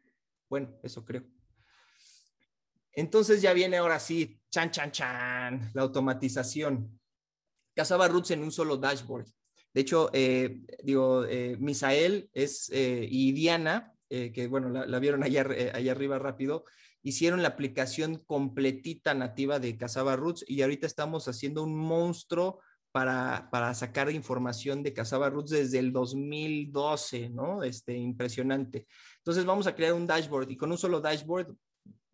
[0.49, 1.23] Bueno, eso creo.
[2.93, 6.97] Entonces ya viene ahora sí, chan, chan, chan, la automatización.
[7.75, 9.27] Cazaba roots en un solo dashboard.
[9.73, 15.45] De hecho, eh, digo, eh, Misael es, eh, y Diana, que bueno, la, vieron allá,
[15.73, 16.63] allá arriba rápido,
[17.01, 22.61] hicieron la aplicación completita nativa de Casaba Roots y ahorita estamos haciendo un monstruo
[22.93, 27.61] para, para, sacar información de Casaba Roots desde el 2012, ¿no?
[27.61, 28.87] Este, impresionante.
[29.17, 31.53] Entonces vamos a crear un dashboard y con un solo dashboard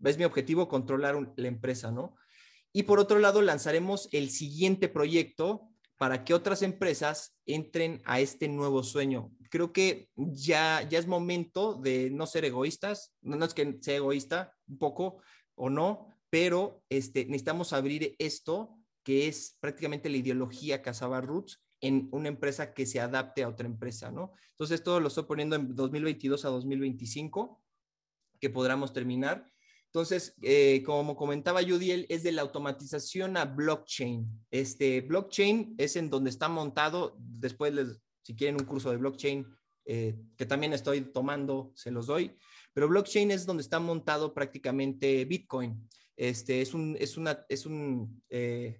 [0.03, 2.15] es mi objetivo controlar la empresa, ¿no?
[2.73, 8.47] Y por otro lado, lanzaremos el siguiente proyecto para que otras empresas entren a este
[8.47, 9.31] nuevo sueño.
[9.49, 14.53] Creo que ya, ya es momento de no ser egoístas, no, es que sea egoísta
[14.67, 15.21] un poco
[15.55, 22.07] o no, pero este, necesitamos abrir esto que es prácticamente la ideología Casaba Roots en
[22.11, 24.33] una empresa que se adapte a otra empresa, ¿no?
[24.51, 27.61] Entonces, esto lo estoy poniendo en 2022 a 2025,
[28.39, 29.45] que podamos terminar.
[29.93, 34.25] Entonces, eh, como comentaba Judiel, es de la automatización a blockchain.
[34.49, 37.73] Este blockchain es en donde está montado, después
[38.21, 39.45] si quieren un curso de blockchain,
[39.83, 42.37] eh, que también estoy tomando, se los doy,
[42.71, 45.89] pero blockchain es donde está montado prácticamente Bitcoin.
[46.15, 48.79] Este es un, es una, es un, eh,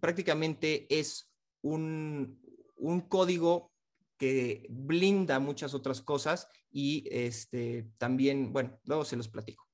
[0.00, 2.40] prácticamente es un,
[2.76, 3.72] un código
[4.18, 9.66] que blinda muchas otras cosas y este, también, bueno, luego se los platico.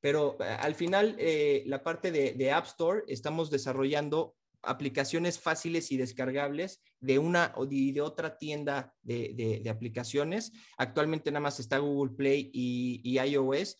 [0.00, 5.96] Pero eh, al final, eh, la parte de, App Store, estamos desarrollando aplicaciones fáciles y
[5.96, 10.52] descargables de una o de, otra tienda de, aplicaciones.
[10.76, 13.76] Actualmente nada más está Google Play y, y iOS.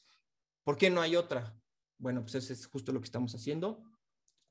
[0.64, 1.56] ¿Por qué no hay otra?
[1.98, 3.82] Bueno, pues eso es justo lo que estamos haciendo.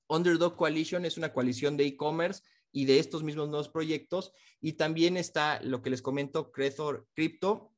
[0.10, 2.42] Underdog Coalition es una coalición de e-commerce
[2.72, 4.34] y de estos mismos nuevos proyectos.
[4.60, 7.74] Y también está lo que les comento, Crethor Crypto,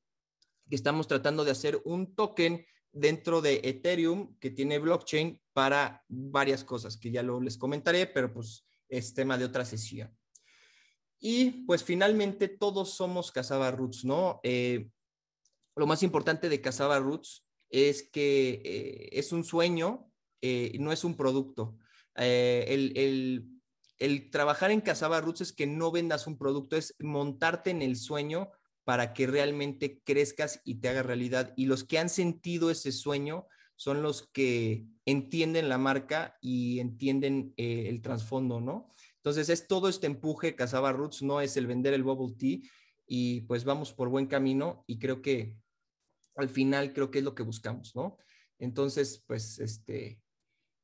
[0.69, 6.63] que estamos tratando de hacer un token dentro de Ethereum que tiene blockchain para varias
[6.63, 10.15] cosas que ya lo les comentaré, pero pues es tema de otra sesión.
[11.19, 14.39] Y pues finalmente todos somos Casaba Roots, ¿no?
[14.43, 14.89] Eh,
[15.75, 20.11] lo más importante de Casaba Roots es que eh, es un sueño,
[20.41, 21.77] eh, no es un producto.
[22.15, 23.58] el
[23.99, 27.95] el trabajar en Casaba Roots es que no vendas un producto, es montarte en el
[27.95, 28.51] sueño
[28.83, 31.53] para que realmente crezcas y te haga realidad.
[31.55, 37.53] Y los que han sentido ese sueño son los que entienden la marca y entienden
[37.57, 38.89] eh, el trasfondo, ¿no?
[39.17, 42.59] Entonces es todo este empuje, Casaba Roots no es el vender el bubble tea
[43.05, 45.57] y pues vamos por buen camino y creo que
[46.35, 48.17] al final creo que es lo que buscamos, ¿no?
[48.59, 50.21] Entonces, pues, este,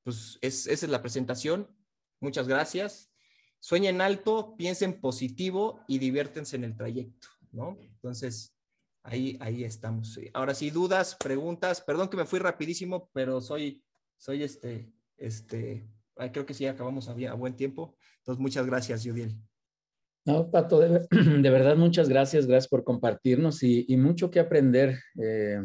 [0.03, 1.74] pues esa es la presentación.
[2.25, 3.11] Muchas gracias.
[3.59, 7.77] Sueñen alto, piensen positivo y diviértense en el trayecto, ¿no?
[7.79, 8.57] Entonces,
[9.03, 10.19] ahí, ahí estamos.
[10.33, 13.83] Ahora sí, dudas, preguntas, perdón que me fui rapidísimo, pero soy,
[14.17, 15.87] soy este, este,
[16.31, 17.95] creo que sí, acabamos a, buen tiempo.
[18.17, 19.35] Entonces, muchas gracias, Yudiel.
[20.25, 21.07] No, Pato, de,
[21.51, 24.97] verdad, muchas gracias, gracias por compartirnos y, mucho que aprender.
[25.21, 25.61] Eh,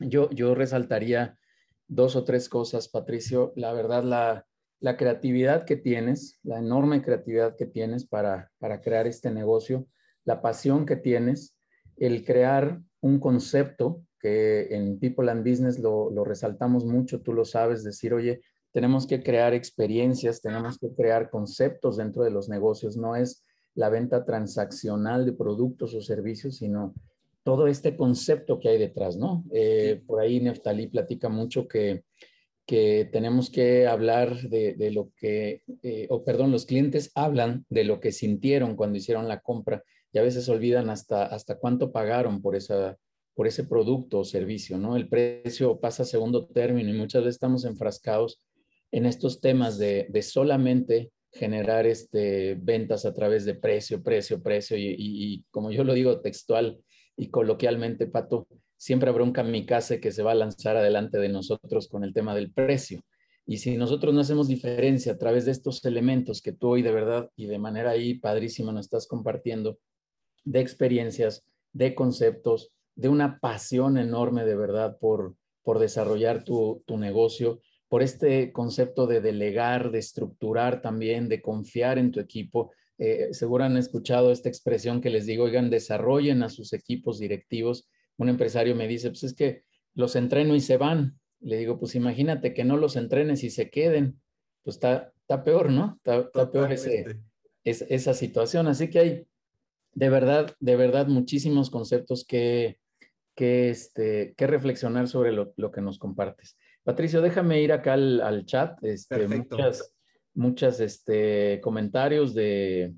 [0.00, 1.38] yo, yo resaltaría
[1.86, 3.52] dos o tres cosas, Patricio.
[3.54, 4.46] La verdad, la,
[4.80, 9.86] la creatividad que tienes, la enorme creatividad que tienes para, para crear este negocio,
[10.24, 11.56] la pasión que tienes,
[11.96, 17.44] el crear un concepto que en People and Business lo, lo resaltamos mucho, tú lo
[17.44, 18.40] sabes, decir, oye,
[18.72, 23.88] tenemos que crear experiencias, tenemos que crear conceptos dentro de los negocios, no es la
[23.88, 26.94] venta transaccional de productos o servicios, sino
[27.42, 29.44] todo este concepto que hay detrás, ¿no?
[29.52, 32.04] Eh, por ahí Neftalí platica mucho que,
[32.66, 38.00] que tenemos que hablar de, lo que, eh, o perdón, los clientes hablan de lo
[38.00, 42.56] que sintieron cuando hicieron la compra y a veces olvidan hasta, hasta cuánto pagaron por,
[42.56, 42.96] esa,
[43.34, 44.96] por ese producto o servicio, ¿no?
[44.96, 48.42] El precio pasa a segundo término y muchas veces estamos enfrascados
[48.90, 54.76] en estos temas de, de solamente generar este, ventas a través de precio, precio, precio
[54.78, 56.78] y, como yo lo digo textual
[57.16, 58.46] y coloquialmente, Pato,
[58.76, 62.34] siempre habrá un kamikaze que se va a lanzar adelante de nosotros con el tema
[62.34, 63.02] del precio.
[63.46, 66.92] Y si nosotros no hacemos diferencia a través de estos elementos que tú hoy de
[66.92, 69.78] verdad y de manera ahí padrísima nos estás compartiendo,
[70.44, 76.96] de experiencias, de conceptos, de una pasión enorme de verdad por, por desarrollar tu, tu
[76.96, 82.72] negocio, por este concepto de delegar, de estructurar también, de confiar en tu equipo.
[82.98, 87.88] Eh, seguro han escuchado esta expresión que les digo, oigan, desarrollen a sus equipos directivos.
[88.18, 89.64] Un empresario me dice, pues es que
[89.94, 91.18] los entreno y se van.
[91.40, 94.20] Le digo, pues imagínate que no los entrenes y se queden.
[94.62, 95.98] Pues está, está peor, ¿no?
[96.02, 97.20] Está, peor ese,
[97.64, 98.66] esa situación.
[98.66, 99.26] Así que hay,
[99.92, 102.78] de verdad, de verdad, muchísimos conceptos que,
[103.34, 106.56] que, este, que reflexionar sobre lo, lo que nos compartes.
[106.86, 108.78] Patricio, déjame ir acá al, chat.
[108.84, 109.92] Este, muchas,
[110.34, 112.94] muchas este, comentarios de,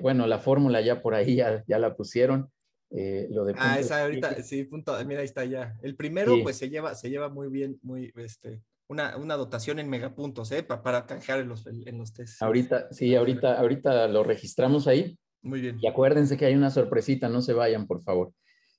[0.00, 2.50] bueno, la fórmula ya por ahí ya, la pusieron.
[2.90, 5.76] Eh, lo de ah, esa ahorita, sí, punto, mira, ahí está ya.
[5.82, 10.50] El primero, pues se lleva, se lleva muy bien, muy, este, una, dotación en megapuntos,
[10.52, 10.62] ¿eh?
[10.62, 12.42] Para, para canjear en los, en los test.
[12.42, 15.18] Ahorita, sí, ahorita, ahorita lo registramos ahí.
[15.42, 15.78] Muy bien.
[15.80, 18.32] Y acuérdense que hay una sorpresita, no se vayan, por favor.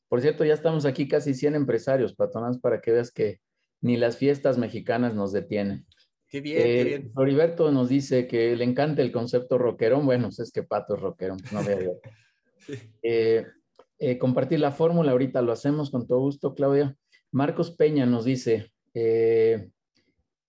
[0.08, 3.40] Por cierto, ya estamos aquí casi 100 empresarios, patronas, para que veas que
[3.82, 5.86] ni las fiestas mexicanas nos detienen.
[6.28, 7.12] Qué bien, qué eh, bien.
[7.14, 10.06] Floriberto nos dice que le encanta el concepto rockerón.
[10.06, 12.00] Bueno, pues es que Pato es rockerón, no veo.
[13.02, 13.48] Eh,
[14.00, 16.96] eh, compartir la fórmula, ahorita lo hacemos con todo gusto, Claudia.
[17.32, 18.72] Marcos Peña nos dice,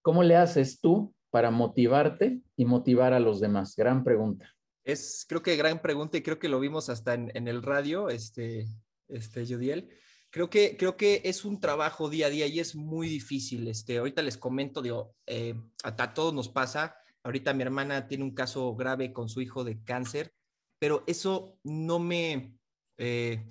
[0.00, 3.76] ¿cómo le haces tú para motivarte y motivar a los demás?
[3.76, 4.50] Gran pregunta.
[4.82, 8.66] Es, creo que gran pregunta y creo que lo vimos hasta en, el radio, este,
[9.08, 9.90] este, Judiel
[10.30, 13.68] creo que, creo que es un trabajo día a día y es muy difícil.
[13.68, 16.96] Este, ahorita les comento, digo, eh, a, todos nos pasa.
[17.22, 20.32] Ahorita mi hermana tiene un caso grave con su hijo de cáncer,
[20.78, 22.56] pero eso no me...
[23.02, 23.48] Eh,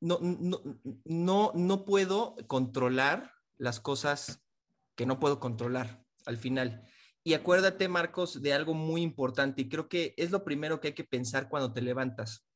[0.00, 0.18] no,
[1.04, 4.40] no, no, puedo controlar las cosas
[4.94, 6.88] que no puedo controlar al final.
[7.24, 10.94] Y acuérdate, Marcos, de algo muy importante y creo que es lo primero que hay
[10.94, 12.46] que pensar cuando te levantas.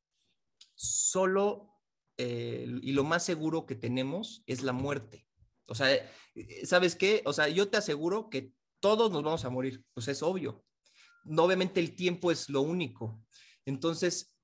[0.75, 1.73] Solo
[2.17, 5.27] eh, y lo más seguro que tenemos es la muerte.
[5.67, 5.89] O sea,
[6.63, 7.21] ¿sabes qué?
[7.25, 10.63] O sea, yo te aseguro que todos nos vamos a morir, pues es obvio.
[11.25, 13.21] No, obviamente el tiempo es lo único.
[13.65, 14.36] Entonces,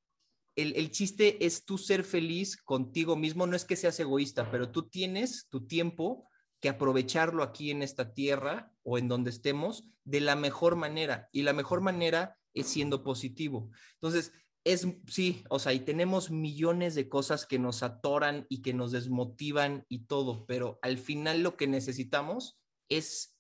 [0.56, 4.72] el, el, chiste es tú ser feliz contigo mismo, no es que seas egoísta, pero
[4.72, 6.28] tú tienes tu tiempo
[6.64, 11.28] que aprovecharlo aquí en esta tierra o en donde estemos de la mejor manera.
[11.34, 13.70] Y la mejor manera es siendo positivo.
[13.96, 14.32] Entonces,
[14.64, 18.92] es, sí, o sea, y tenemos millones de cosas que nos atoran y que nos
[18.92, 23.36] desmotivan y todo, pero al final lo que necesitamos es,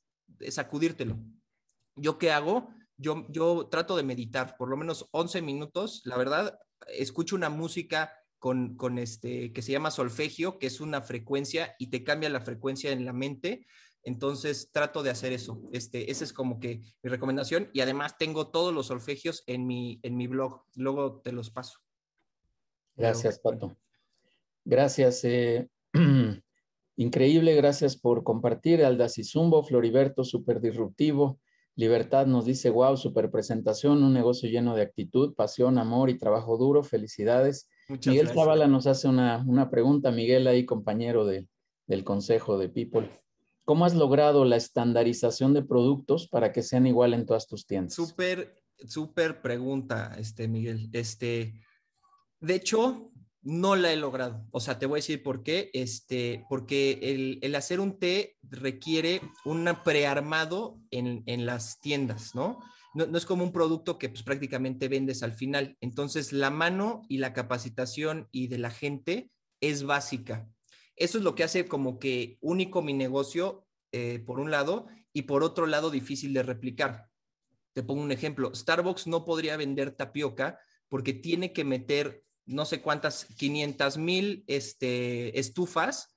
[0.50, 1.18] sacudírtelo.
[1.96, 2.70] ¿Yo qué hago?
[2.98, 6.60] Yo, yo trato de meditar por lo menos 11 minutos, la verdad,
[6.90, 11.88] escucho una música con, con este, que se llama solfegio, que es una frecuencia y
[11.88, 13.66] te cambia la frecuencia en la mente
[14.04, 15.62] entonces trato de hacer eso.
[15.72, 20.00] Este, esa es como que mi recomendación y además tengo todos los solfegios en mi,
[20.04, 20.64] en mi blog.
[20.76, 21.80] Luego te los paso.
[22.96, 23.78] Gracias, Pato.
[24.66, 25.24] Gracias.
[25.24, 25.70] Eh,
[26.98, 28.84] increíble, gracias por compartir.
[28.84, 31.40] Alda Zumbo, Floriberto, súper disruptivo.
[31.76, 36.58] Libertad nos dice, wow, super presentación, un negocio lleno de actitud, pasión, amor y trabajo
[36.58, 36.84] duro.
[36.84, 37.68] Felicidades.
[37.90, 40.12] Miguel Zavala nos hace una, pregunta.
[40.12, 41.48] Miguel, ahí compañero de,
[41.88, 43.10] del Consejo de People.
[43.66, 47.96] ¿Cómo has logrado la estandarización de productos para que sean igual en todas tus tiendas?
[47.96, 50.90] Súper, súper pregunta, este, Miguel.
[50.92, 51.54] Este,
[52.40, 53.13] de hecho,
[53.44, 54.46] no la he logrado.
[54.52, 55.70] O sea, te voy a decir por qué.
[55.74, 62.60] Este, porque el, el hacer un té requiere un prearmado en, en las tiendas, ¿no?
[62.94, 63.18] ¿no?
[63.18, 65.78] es como un producto que pues, prácticamente vendes al final.
[65.82, 69.32] Entonces, la mano y la capacitación y de la gente
[69.62, 70.50] es básica.
[70.96, 75.24] Eso es lo que hace como que único mi negocio, eh, por un lado, y
[75.24, 77.10] por otro lado, difícil de replicar.
[77.74, 78.54] Te pongo un ejemplo.
[78.54, 85.40] Starbucks no podría vender tapioca porque tiene que meter no sé cuántas, 500 mil este,
[85.40, 86.16] estufas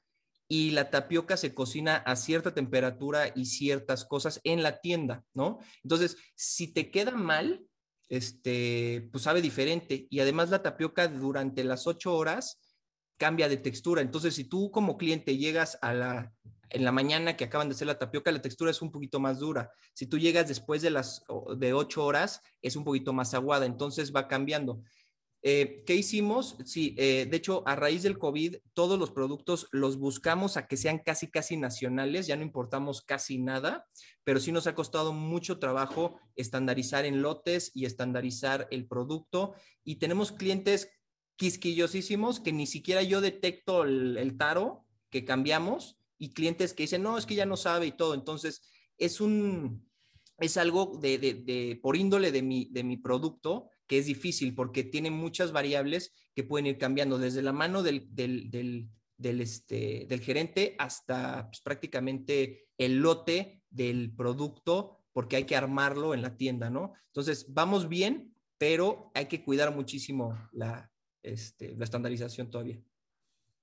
[0.48, 5.58] y la tapioca se cocina a cierta temperatura y ciertas cosas en la tienda, ¿no?
[5.82, 7.66] Entonces, si te queda mal,
[8.08, 10.06] este, pues sabe diferente.
[10.08, 12.60] Y además la tapioca durante las ocho horas
[13.16, 14.02] cambia de textura.
[14.02, 16.32] Entonces, si tú como cliente llegas a la,
[16.70, 19.38] en la mañana que acaban de hacer la tapioca, la textura es un poquito más
[19.38, 19.72] dura.
[19.94, 21.24] Si tú llegas después de las
[21.56, 23.66] de ocho horas, es un poquito más aguada.
[23.66, 24.82] Entonces va cambiando.
[25.48, 26.56] Eh, ¿Qué hicimos?
[26.64, 30.76] Sí, eh, de hecho, a raíz del COVID, todos los productos los buscamos a que
[30.76, 33.86] sean casi, casi nacionales, ya no importamos casi nada,
[34.24, 39.54] pero sí nos ha costado mucho trabajo estandarizar en lotes y estandarizar el producto.
[39.84, 40.90] Y tenemos clientes
[41.36, 47.18] quisquillosísimos que ni siquiera yo detecto el, taro que cambiamos y clientes que dicen, no,
[47.18, 48.14] es que ya no sabe y todo.
[48.14, 48.62] Entonces,
[48.98, 49.88] es un,
[50.40, 55.10] es algo de, por índole de mi, de mi producto que es difícil porque tiene
[55.10, 61.48] muchas variables que pueden ir cambiando desde la mano del, del, este, del gerente hasta
[61.48, 66.92] pues, prácticamente el lote del producto porque hay que armarlo en la tienda, ¿no?
[67.06, 70.90] Entonces, vamos bien, pero hay que cuidar muchísimo la,
[71.22, 72.78] este, la estandarización todavía.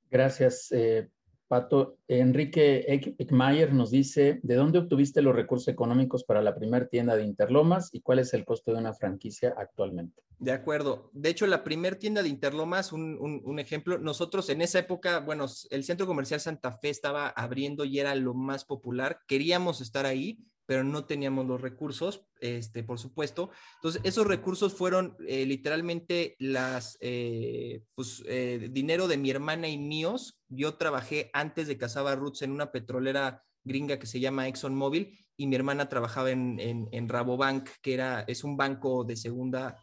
[0.09, 1.09] Gracias, eh,
[1.47, 2.85] Pato, Enrique
[3.17, 7.89] Eckmayer nos dice, ¿de dónde obtuviste los recursos económicos para la primera tienda de Interlomas
[7.93, 10.23] y cuál es el costo de una franquicia actualmente?
[10.39, 11.09] De acuerdo.
[11.13, 15.45] De hecho, la primera tienda de Interlomas, un, un, ejemplo, nosotros en esa época, bueno,
[15.69, 19.19] el Centro Comercial Santa Fe estaba abriendo y era lo más popular.
[19.27, 23.51] Queríamos estar ahí, pero no teníamos los recursos, este, por supuesto.
[23.75, 29.77] Entonces, esos recursos fueron eh, literalmente las, eh, pues, eh, dinero de mi hermana y
[29.77, 30.39] míos.
[30.47, 35.47] Yo trabajé antes de Casaba Roots en una petrolera gringa que se llama ExxonMobil y
[35.47, 39.77] mi hermana trabajaba en, en, Rabobank, que era, es un banco de segunda,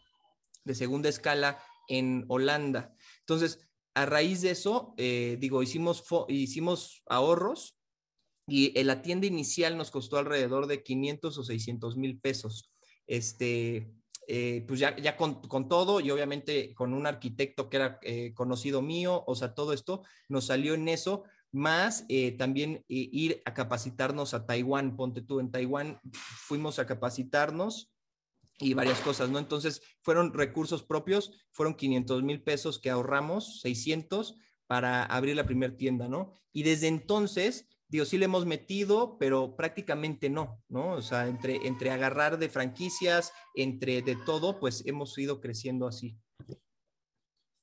[0.64, 2.94] de segunda escala en Holanda.
[3.20, 7.79] Entonces, a raíz de eso, digo, hicimos, hicimos ahorros
[8.50, 12.70] y la tienda inicial nos costó alrededor de 500 o 600 mil pesos.
[13.06, 13.92] Este,
[14.26, 18.32] eh, pues ya, ya con, con, todo y obviamente con un arquitecto que era eh,
[18.34, 23.54] conocido mío, o sea, todo esto nos salió en eso, más eh, también ir a
[23.54, 27.90] capacitarnos a Taiwán, ponte tú, en Taiwán fuimos a capacitarnos
[28.60, 29.40] y varias cosas, ¿no?
[29.40, 34.36] Entonces fueron recursos propios, fueron 500 mil pesos que ahorramos, 600
[34.68, 36.34] para abrir la primera tienda, ¿no?
[36.52, 40.92] Y desde entonces digo, sí le hemos metido, pero prácticamente no, ¿no?
[40.92, 46.16] O sea, entre, entre agarrar de franquicias, entre de todo, pues hemos ido creciendo así.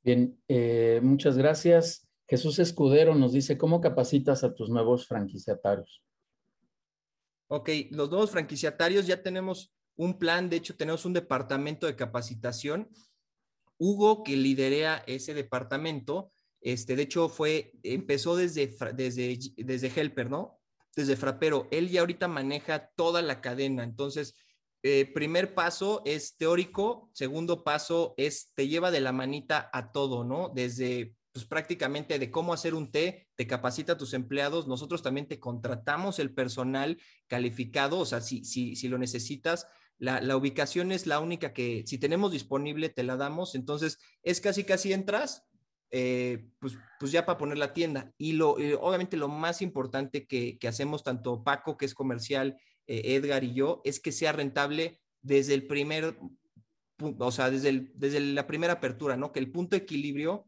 [0.04, 2.08] Bien, eh, muchas gracias.
[2.28, 6.04] Jesús Escudero nos dice, ¿cómo capacitas a tus nuevos franquiciatarios?
[7.48, 12.90] Ok, los nuevos franquiciatarios ya tenemos un plan, de hecho tenemos un departamento de capacitación.
[13.78, 16.32] Hugo, que liderea ese departamento,
[16.62, 20.60] este, de hecho, fue, empezó desde, desde, desde Helper, ¿no?
[20.96, 21.68] Desde Frapero.
[21.72, 23.84] Él ya ahorita maneja toda la cadena.
[23.84, 24.36] Entonces,
[24.84, 30.24] eh, primer paso es teórico, segundo paso es te lleva de la manita a todo,
[30.24, 30.52] ¿no?
[30.54, 35.28] Desde pues prácticamente de cómo hacer un té, te capacita a tus empleados, nosotros también
[35.28, 39.68] te contratamos el personal calificado, o sea, si, si, si lo necesitas,
[40.00, 44.42] la, la, ubicación es la única que si tenemos disponible te la damos, entonces es
[44.42, 45.47] casi casi entras,
[45.92, 48.12] eh, pues, pues ya para poner la tienda.
[48.18, 52.58] Y lo, obviamente lo más importante que, hacemos tanto Paco, que es comercial,
[52.88, 56.18] eh, Edgar y yo, es que sea rentable desde el primer,
[57.20, 59.32] o sea, desde, desde la primera apertura, ¿no?
[59.32, 60.46] Que el punto equilibrio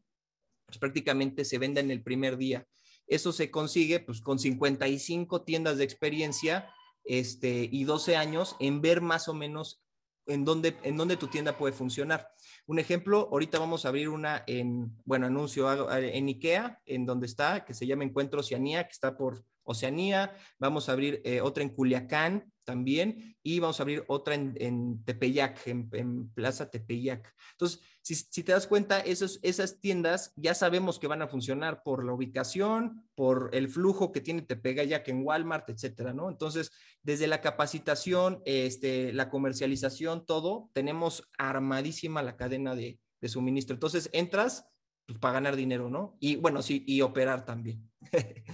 [0.66, 2.68] pues, prácticamente se venda en el primer día.
[3.08, 6.72] Eso se consigue pues con 55 tiendas de experiencia
[7.04, 9.82] este, y 12 años en ver más o menos
[10.30, 12.30] en dónde, en dónde tu tienda puede funcionar.
[12.68, 17.66] Un ejemplo, ahorita vamos a abrir una en, bueno, anuncio en IKEA, en donde está,
[17.66, 20.36] que se llama Encuentro Oceanía, que está por Oceanía.
[20.60, 25.66] Vamos a abrir eh, otra en Culiacán también y vamos a abrir otra en, Tepeyac,
[25.66, 27.34] en, Plaza Tepeyac.
[27.54, 32.06] Entonces, si, te das cuenta, esos, esas tiendas ya sabemos que van a funcionar por
[32.06, 36.30] la ubicación, por el flujo que tiene Tepeyac en Walmart, etcétera, ¿no?
[36.30, 43.74] Entonces, desde la capacitación, este, la comercialización, todo, tenemos armadísima la cadena de, de suministro.
[43.74, 44.68] Entonces, entras
[45.08, 46.18] pues, para ganar dinero, ¿no?
[46.20, 47.90] Y bueno, sí, y operar también.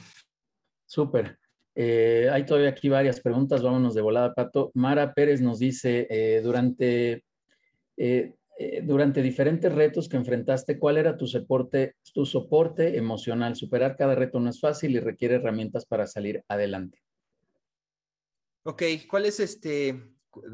[0.86, 1.38] Súper.
[1.76, 4.72] Eh, hay todavía aquí varias preguntas, vámonos de volada, Pato.
[4.74, 7.26] Mara Pérez nos dice, eh, durante,
[7.98, 8.34] eh,
[8.84, 13.58] durante diferentes retos que enfrentaste, ¿cuál era tu soporte, tu soporte emocional?
[13.58, 17.02] Superar cada reto no es fácil y requiere herramientas para salir adelante.
[18.64, 20.02] Ok, ¿cuál es este?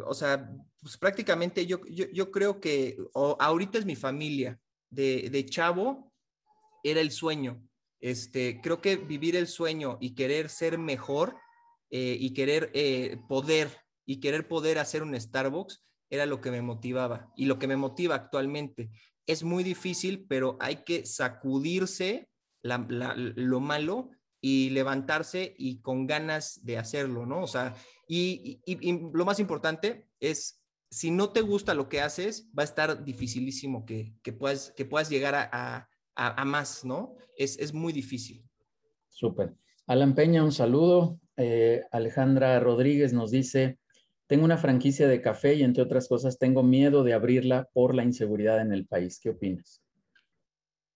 [0.06, 0.52] O sea,
[0.82, 4.60] pues prácticamente yo, yo, creo que ahorita es mi familia.
[4.90, 6.12] De, de chavo
[6.84, 7.64] era el sueño
[8.02, 11.38] este, creo que vivir el sueño y querer ser mejor
[11.90, 13.70] eh, y querer eh, poder
[14.06, 17.78] y querer poder hacer un Starbucks era lo que me motivaba y lo que me
[17.78, 18.90] motiva actualmente.
[19.26, 22.28] Es muy difícil, pero hay que sacudirse
[22.64, 27.44] lo malo y levantarse y con ganas de hacerlo, ¿no?
[27.44, 27.76] O sea,
[28.08, 28.60] y,
[29.14, 33.86] lo más importante es, si no te gusta lo que haces, va a estar dificilísimo
[33.86, 37.16] que, puedas, que puedas llegar a, más, ¿no?
[37.38, 38.44] Es, es, muy difícil.
[39.10, 39.56] Súper.
[39.88, 41.20] Alan Peña, un saludo.
[41.38, 43.80] Eh, Alejandra Rodríguez nos dice,
[44.28, 48.04] tengo una franquicia de café y entre otras cosas tengo miedo de abrirla por la
[48.04, 49.20] inseguridad en el país.
[49.22, 49.82] ¿Qué opinas?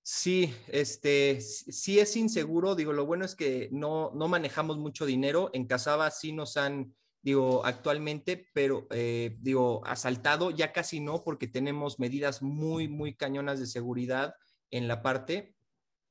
[0.04, 2.76] Sí, este, sí es inseguro.
[2.76, 5.50] Digo, lo bueno es que no, no manejamos mucho dinero.
[5.54, 6.94] En Casaba sí nos han,
[7.24, 13.60] digo, actualmente, pero eh, digo, asaltado ya casi no, porque tenemos medidas muy, muy cañonas
[13.60, 14.36] de seguridad
[14.72, 15.56] en la parte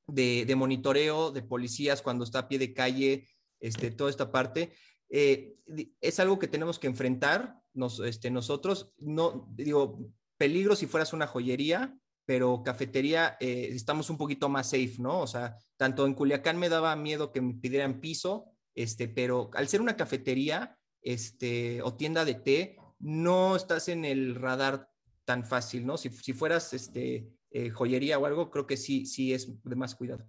[0.07, 3.27] de, monitoreo de policías cuando está a pie de calle,
[3.59, 4.73] este, toda esta parte.
[5.09, 5.55] Eh,
[6.01, 8.93] es algo que tenemos que enfrentar nos, este, nosotros.
[8.97, 14.95] No, digo, peligro si fueras una joyería, pero cafetería eh, estamos un poquito más safe,
[14.99, 15.21] ¿no?
[15.21, 19.67] O sea, tanto en Culiacán me daba miedo que me pidieran piso, este, pero al
[19.67, 24.89] ser una cafetería este, o tienda de té, no estás en el radar
[25.25, 25.97] tan fácil, ¿no?
[25.97, 29.95] Si, si fueras este, eh, joyería o algo, creo que sí, sí es de más
[29.95, 30.27] cuidado.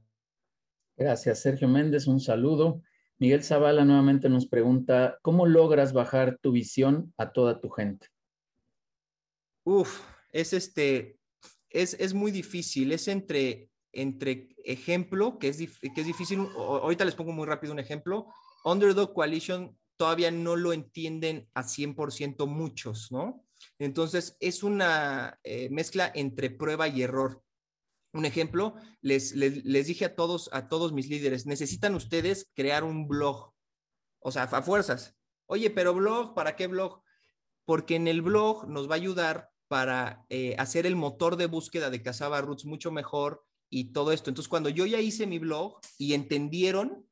[0.97, 2.83] Gracias, Sergio Méndez, un saludo.
[3.19, 8.07] Miguel Zavala nuevamente nos pregunta, ¿cómo logras bajar tu visión a toda tu gente?
[9.65, 11.19] Uf, es este,
[11.69, 17.17] es, es muy difícil, es entre, entre ejemplo, que es, que es difícil, ahorita les
[17.17, 18.29] pongo muy rápido un ejemplo,
[18.65, 23.45] Underdog Coalition todavía no lo entienden a 100% muchos, ¿no?
[23.79, 27.43] Entonces, es una eh, mezcla entre prueba y error.
[28.13, 33.07] Un ejemplo, les, les, dije a todos, a todos mis líderes, necesitan ustedes crear un
[33.07, 33.53] blog,
[34.21, 35.15] o sea, a fuerzas.
[35.47, 37.03] Oye, pero blog, ¿para qué blog?
[37.67, 41.91] Porque en el blog nos va a ayudar para eh, hacer el motor de búsqueda
[41.91, 44.31] de Casaba Roots mucho mejor y todo esto.
[44.31, 47.07] Entonces, cuando yo ya hice mi blog y entendieron,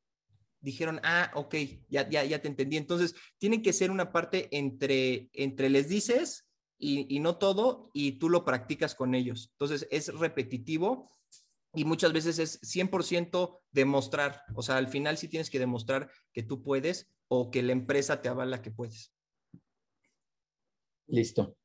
[0.61, 1.55] dijeron, ah, ok,
[1.89, 2.79] ya, ya, ya te entendí.
[2.79, 6.44] Entonces, tiene que ser una parte entre, entre les dices
[6.79, 9.51] y, no todo, y tú lo practicas con ellos.
[9.53, 11.11] Entonces, es repetitivo
[11.75, 14.43] y muchas veces es 100% demostrar.
[14.55, 18.21] O sea, al final sí tienes que demostrar que tú puedes o que la empresa
[18.21, 19.13] te avala que puedes.
[21.07, 21.57] Listo.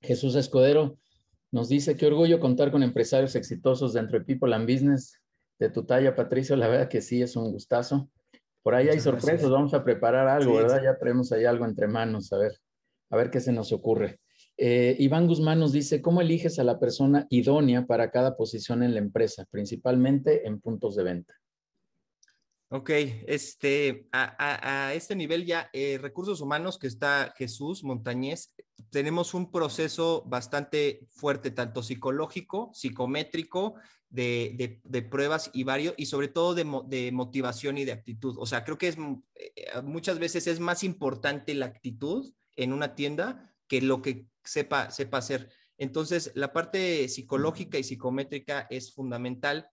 [0.00, 0.98] Jesús Escudero
[1.50, 5.18] nos dice, qué orgullo contar con empresarios exitosos dentro de People and Business.
[5.58, 8.10] De tu talla, Patricio, la verdad que sí, es un gustazo.
[8.62, 10.82] Por ahí hay sorpresas, vamos a preparar algo, ¿verdad?
[10.82, 12.58] Ya traemos ahí algo entre manos, a ver,
[13.10, 14.20] a ver qué se nos ocurre.
[14.64, 18.92] Eh, Iván Guzmán nos dice, ¿cómo eliges a la persona idónea para cada posición en
[18.94, 21.34] la empresa, principalmente en puntos de venta?
[22.68, 22.90] Ok,
[23.26, 28.54] este, a, este nivel ya, eh, recursos humanos que está Jesús Montañez,
[28.90, 33.74] tenemos un proceso bastante fuerte, tanto psicológico, psicométrico,
[34.10, 38.36] de, pruebas y varios, y sobre todo de, motivación y de actitud.
[38.38, 38.96] O sea, creo que es
[39.34, 44.90] eh, muchas veces es más importante la actitud en una tienda que lo que sepa,
[44.90, 45.50] sepa hacer.
[45.78, 49.70] Entonces, la parte psicológica y psicométrica es fundamental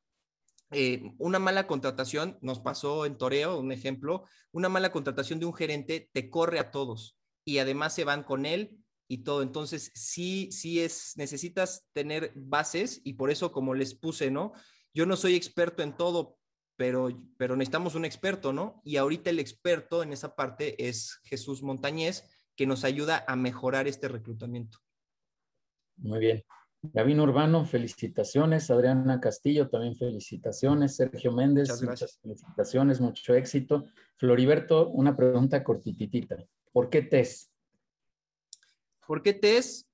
[0.71, 4.23] eh, una mala contratación, nos pasó en Toreo, un ejemplo,
[4.53, 8.45] una mala contratación de un gerente te corre a todos y además se van con
[8.45, 8.77] él
[9.09, 9.41] y todo.
[9.41, 14.53] Entonces, sí, sí es, necesitas tener bases y por eso, como les puse, ¿no?
[14.93, 16.37] Yo no soy experto en todo,
[16.77, 18.81] pero, pero necesitamos un experto, ¿no?
[18.85, 22.23] Y ahorita el experto en esa parte es Jesús Montañez,
[22.59, 24.79] que nos ayuda a mejorar este reclutamiento.
[25.95, 26.43] Muy bien.
[26.81, 28.69] Gavino Urbano, felicitaciones.
[28.69, 30.97] Adriana Castillo, también felicitaciones.
[30.97, 33.85] Sergio Méndez, muchas, felicitaciones, mucho éxito.
[34.17, 36.35] Floriberto, una pregunta cortititita.
[36.73, 37.49] ¿Por qué TES?
[39.07, 39.87] ¿Por qué TES?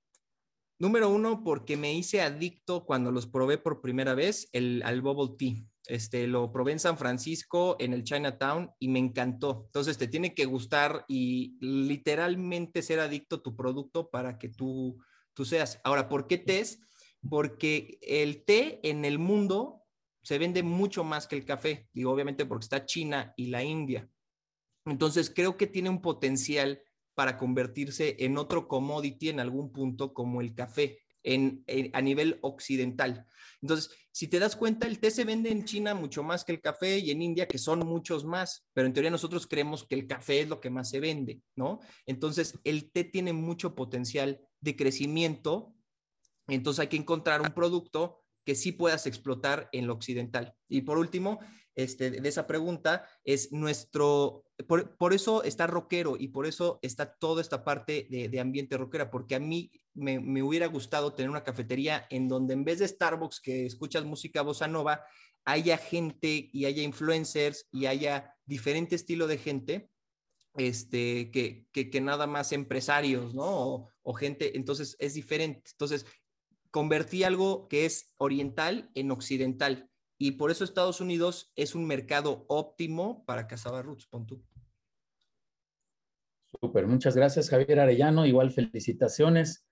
[0.80, 5.36] Número uno, porque me hice adicto cuando los probé por primera vez el, al Bubble
[5.38, 5.64] Tea.
[5.88, 9.64] Este, lo probé en San Francisco, en el Chinatown, y me encantó.
[9.68, 14.98] Entonces, te tiene que gustar y literalmente ser adicto a tu producto para que tú
[15.34, 15.82] tú seas.
[15.84, 16.82] Ahora, ¿por qué test?
[17.30, 19.84] porque el té en el mundo
[20.24, 24.10] se vende mucho más que el café, digo obviamente porque está China y la India.
[24.86, 26.82] Entonces creo que tiene un potencial
[27.16, 33.26] para convertirse en otro commodity en algún punto como el café en, a nivel occidental.
[33.62, 36.62] Entonces, si te das cuenta, el té se vende en China mucho más que el
[36.62, 40.08] café y en India, que son muchos más, pero en teoría nosotros creemos que el
[40.08, 41.80] café es lo que más se vende, ¿no?
[42.06, 45.74] Entonces, el té tiene mucho potencial de crecimiento,
[46.48, 50.56] entonces hay que encontrar un producto que sí puedas explotar en lo occidental.
[50.70, 51.40] Y por último,
[51.76, 57.42] este, de esa pregunta es nuestro, por, eso está rockero y por eso está toda
[57.42, 62.28] esta parte de, ambiente rockera, porque a mí me, hubiera gustado tener una cafetería en
[62.28, 65.04] donde en vez de Starbucks que escuchas música bossa nova,
[65.46, 69.90] haya gente y haya influencers y haya diferente estilo de gente
[70.58, 73.92] este, que, que, nada más empresarios, ¿no?
[74.04, 75.72] O, gente, entonces es diferente.
[75.72, 76.06] Entonces,
[76.72, 82.46] convertí algo que es oriental en occidental y por eso Estados Unidos es un mercado
[82.48, 84.26] óptimo para Casaba Roots, pon
[86.62, 89.65] Súper, muchas gracias Javier Arellano, igual felicitaciones.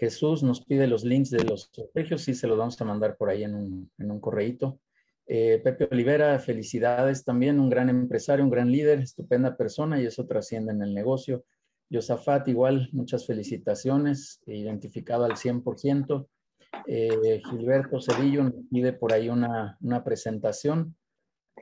[0.00, 3.28] Jesús nos pide los links de los sorteos y se los vamos a mandar por
[3.28, 4.80] ahí en un, en un correíto.
[5.26, 10.26] Eh, Pepe Olivera, felicidades también, un gran empresario, un gran líder, estupenda persona y eso
[10.26, 11.44] trasciende en el negocio.
[11.90, 16.26] Yosafat, igual, muchas felicitaciones, identificado al 100%.
[16.86, 20.96] Eh, Gilberto Cedillo nos pide por ahí una, presentación.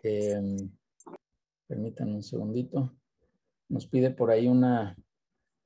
[0.00, 0.40] Eh,
[1.66, 2.94] permítanme un segundito.
[3.68, 4.96] Nos pide por ahí una,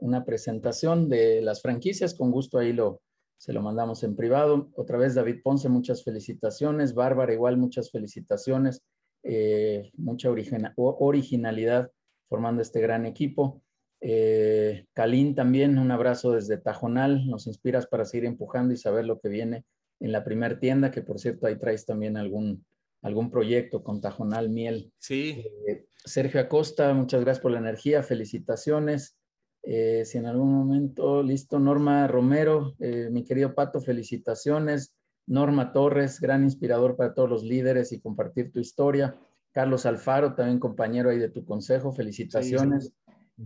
[0.02, 2.14] una presentación de las franquicias.
[2.14, 3.00] Con gusto ahí lo,
[3.38, 4.70] se lo mandamos en privado.
[4.74, 6.94] Otra vez David Ponce, muchas felicitaciones.
[6.94, 8.82] Bárbara, igual, muchas felicitaciones.
[9.22, 11.90] Eh, mucha originalidad
[12.28, 13.62] formando este gran equipo.
[14.00, 19.28] Eh, también, un abrazo desde Tajonal, nos inspiras para seguir empujando y saber lo que
[19.28, 19.64] viene
[20.00, 22.66] en la primera tienda, que por cierto ahí traes también algún,
[23.02, 24.92] algún proyecto con Tajonal Miel.
[24.98, 25.44] Sí.
[25.68, 29.16] Eh, Sergio Acosta, muchas gracias por la energía, felicitaciones.
[29.62, 34.94] Eh, si en algún momento, listo, Norma Romero, eh, mi querido Pato, felicitaciones.
[35.26, 39.16] Norma Torres, gran inspirador para todos los líderes y compartir tu historia.
[39.52, 42.92] Carlos Alfaro, también compañero ahí de tu consejo, felicitaciones.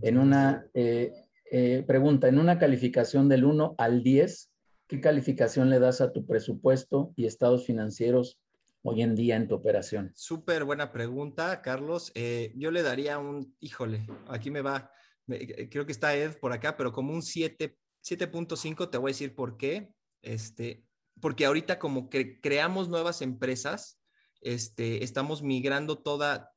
[0.01, 1.13] En una eh,
[1.51, 4.51] eh, pregunta, en una calificación del 1 al 10,
[4.87, 8.39] ¿qué calificación le das a tu presupuesto y estados financieros
[8.83, 10.11] hoy en día en tu operación?
[10.15, 12.11] Súper buena pregunta, Carlos.
[12.15, 14.91] Eh, yo le daría un, híjole, aquí me va,
[15.27, 19.57] creo que está Ed por acá, pero como un 7.5, te voy a decir por
[19.57, 19.89] qué.
[20.21, 20.83] Este,
[21.21, 23.99] porque ahorita como que creamos nuevas empresas,
[24.41, 26.51] este, estamos migrando toda,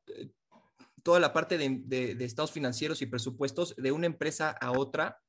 [1.03, 5.21] toda la parte de, estados financieros y presupuestos de una empresa a otra.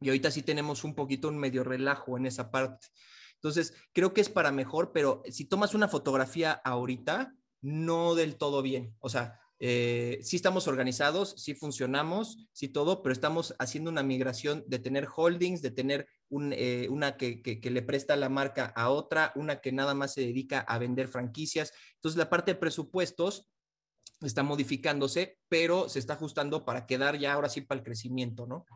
[0.00, 2.88] Y ahorita sí tenemos un poquito un medio relajo en esa parte.
[3.34, 8.62] Entonces, creo que es para mejor, pero si tomas una fotografía ahorita, no del todo
[8.62, 8.94] bien.
[8.98, 14.64] O sea, eh, sí estamos organizados, sí funcionamos, sí todo, pero estamos haciendo una migración
[14.66, 16.08] de tener holdings, de tener
[16.52, 20.60] eh, una que, le presta la marca a otra, una que nada más se dedica
[20.60, 21.72] a vender franquicias.
[21.94, 23.48] Entonces, la parte de presupuestos
[24.20, 28.66] está modificándose, pero se está ajustando para quedar ya ahora sí para el crecimiento, ¿no?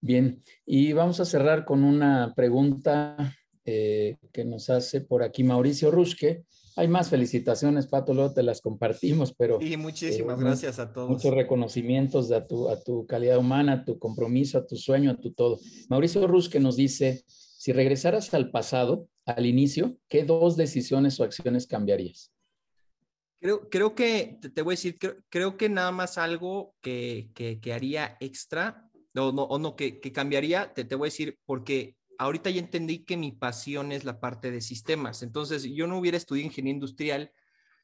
[0.00, 3.34] Bien, y vamos a cerrar con una pregunta
[3.64, 6.44] eh, que nos hace por aquí Mauricio Rusque.
[6.76, 9.60] Hay más felicitaciones, Pato, luego te las compartimos, pero...
[9.60, 11.08] Sí, muchísimas eh, gracias a todos.
[11.08, 15.16] Muchos reconocimientos a tu, a tu calidad humana, a tu compromiso, a tu sueño, a
[15.16, 15.60] tu todo.
[15.88, 21.68] Mauricio Rusque nos dice, si regresaras al pasado, al inicio, ¿qué dos decisiones o acciones
[21.68, 22.32] cambiarías?
[23.40, 24.98] Creo, creo que, te, voy a decir,
[25.28, 30.72] creo, que nada más algo que, que, haría extra, o no, o no que, cambiaría,
[30.74, 34.50] te, te voy a decir, porque ahorita ya entendí que mi pasión es la parte
[34.50, 35.22] de sistemas.
[35.22, 37.32] Entonces, yo no hubiera estudiado ingeniería industrial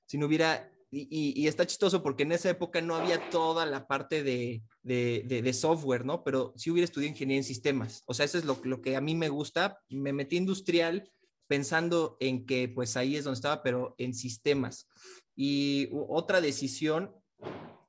[0.07, 4.25] si no hubiera, y, está chistoso porque en esa época no había toda la parte
[4.25, 6.25] de, de, de, software, ¿no?
[6.25, 8.03] Pero sí hubiera estudiado ingeniería en sistemas.
[8.07, 9.79] O sea, eso es lo, lo que a mí me gusta.
[9.89, 11.09] Me metí industrial
[11.47, 14.89] pensando en que pues ahí es donde estaba, pero en sistemas.
[15.37, 17.15] Y otra decisión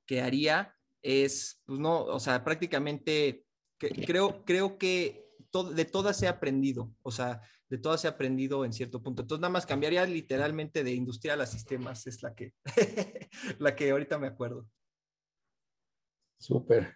[0.05, 3.45] que haría es, pues no, o sea, prácticamente
[3.79, 9.01] creo, creo que de todas he aprendido, o sea, de todas he aprendido en cierto
[9.01, 9.21] punto.
[9.21, 12.53] Entonces, nada más cambiaría literalmente de industrial a sistemas, es la que,
[13.59, 14.67] la que ahorita me acuerdo.
[16.39, 16.95] Súper.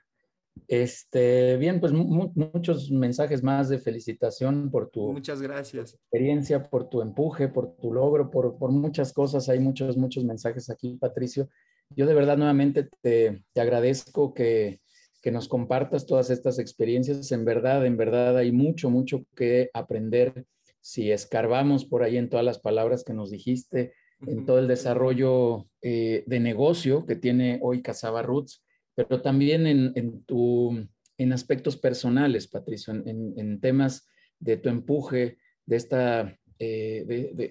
[0.67, 5.93] Este, bien, pues muchos mensajes más de felicitación por tu muchas gracias.
[5.93, 9.49] experiencia, por tu empuje, por tu logro, por, por, muchas cosas.
[9.49, 11.49] Hay muchos, muchos mensajes aquí, Patricio.
[11.89, 14.79] Yo de verdad nuevamente te, te agradezco que,
[15.25, 17.31] que, nos compartas todas estas experiencias.
[17.31, 20.45] En verdad, en verdad hay mucho, mucho que aprender
[20.81, 23.93] si escarbamos por ahí en todas las palabras que nos dijiste,
[24.27, 30.23] en todo el desarrollo eh, de negocio que tiene hoy Casaba Roots, pero también en,
[30.25, 30.87] tu,
[31.17, 34.07] en aspectos personales, Patricio, en, temas
[34.39, 37.03] de tu empuje, de esta, eh,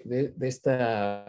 [0.07, 1.27] de, esta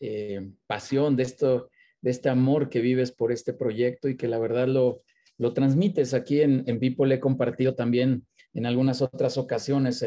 [0.00, 1.70] eh, pasión, de, esto,
[2.02, 5.02] de este amor que vives por este proyecto y que la verdad lo,
[5.40, 10.04] lo transmites aquí en, en Le he compartido también en algunas otras ocasiones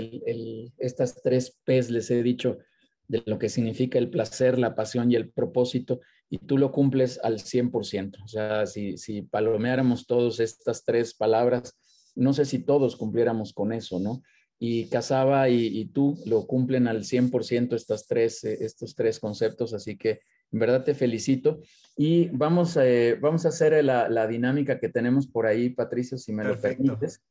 [0.77, 2.60] estas tres P's, les he dicho,
[3.07, 7.19] de lo que significa el placer, la pasión y el propósito, y tú lo cumples
[7.23, 8.23] al 100%.
[8.23, 11.80] O sea, si, si palomeáramos todas estas tres palabras,
[12.14, 14.22] no sé si todos cumpliéramos con eso, ¿no?
[14.60, 19.97] Y Casaba y, tú lo cumplen al 100% estas tres, eh, estos tres conceptos, así
[19.97, 20.19] que
[20.53, 21.61] en verdad te felicito.
[21.97, 26.43] Y vamos, eh, vamos a hacer la, dinámica que tenemos por ahí, Patricio, si me
[26.43, 27.21] lo permites.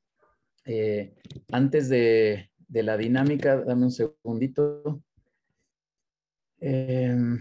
[0.65, 1.15] Eh,
[1.51, 5.03] antes de, de, la dinámica, dame un segundito.
[6.61, 7.41] Em,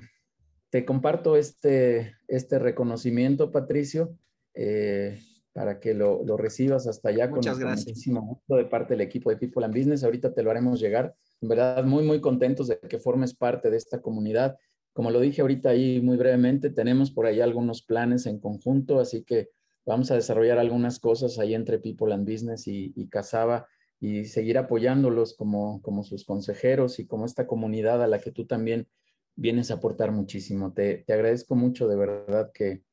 [0.70, 4.18] te comparto este, este reconocimiento, Patricio,
[4.56, 5.20] eh,
[5.54, 7.28] para que lo, lo, recibas hasta allá.
[7.28, 7.88] Muchas con gracias.
[7.88, 10.04] muchísimo gusto de parte del equipo de People and Business.
[10.04, 11.16] Ahorita te lo haremos llegar.
[11.42, 14.58] En verdad, muy, muy contentos de que formes parte de esta comunidad.
[14.94, 19.24] Como lo dije ahorita ahí muy brevemente, tenemos por ahí algunos planes en conjunto, así
[19.24, 19.50] que
[19.86, 23.68] vamos a desarrollar algunas cosas ahí entre People and Business y, y Casaba
[24.02, 28.48] y seguir apoyándolos como, como sus consejeros y como esta comunidad a la que tú
[28.48, 28.88] también
[29.36, 30.74] vienes a aportar muchísimo.
[30.74, 32.84] Te, agradezco mucho de verdad que,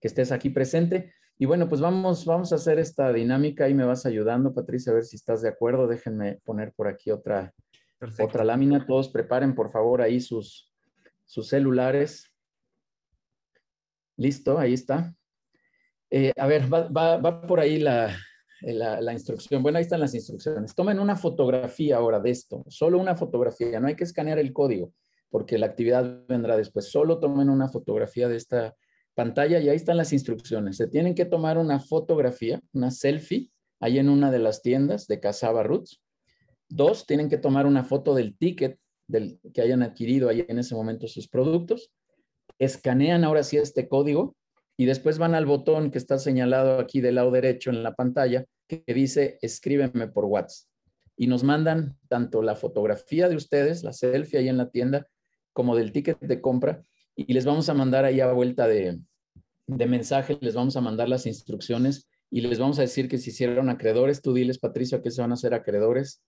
[0.00, 1.12] estés aquí presente.
[1.38, 4.94] Y bueno, pues vamos, vamos a hacer esta dinámica y me vas ayudando, Patricia, a
[4.94, 5.86] ver si estás de acuerdo.
[5.86, 7.52] Déjenme poner por aquí otra,
[8.20, 8.86] otra lámina.
[8.86, 10.70] Todos preparen, por favor, ahí sus,
[11.28, 12.32] sus celulares.
[14.16, 15.14] Listo, ahí está.
[16.10, 18.16] Eh, a ver, va, por ahí la,
[18.62, 19.62] la, la, instrucción.
[19.62, 20.74] Bueno, ahí están las instrucciones.
[20.74, 24.92] Tomen una fotografía ahora de esto, solo una fotografía, no hay que escanear el código
[25.30, 26.90] porque la actividad vendrá después.
[26.90, 28.74] Solo tomen una fotografía de esta
[29.14, 30.76] pantalla y ahí están las instrucciones.
[30.76, 33.50] Se tienen que tomar una fotografía, una selfie,
[33.80, 36.02] ahí en una de las tiendas de Casaba Roots.
[36.68, 38.78] Dos, tienen que tomar una foto del ticket
[39.08, 41.90] del, que hayan adquirido ahí en ese momento sus productos.
[42.58, 44.36] Escanean ahora sí este código
[44.76, 48.44] y después van al botón que está señalado aquí del lado derecho en la pantalla
[48.68, 50.68] que dice escríbeme por WhatsApp.
[51.16, 55.08] Y nos mandan tanto la fotografía de ustedes, la selfie ahí en la tienda,
[55.52, 56.84] como del ticket de compra
[57.18, 59.00] y les vamos a mandar ahí a vuelta de,
[59.66, 63.68] mensaje, les vamos a mandar las instrucciones y les vamos a decir que si hicieron
[63.68, 66.22] acreedores, tú diles, Patricio, que se van a hacer acreedores.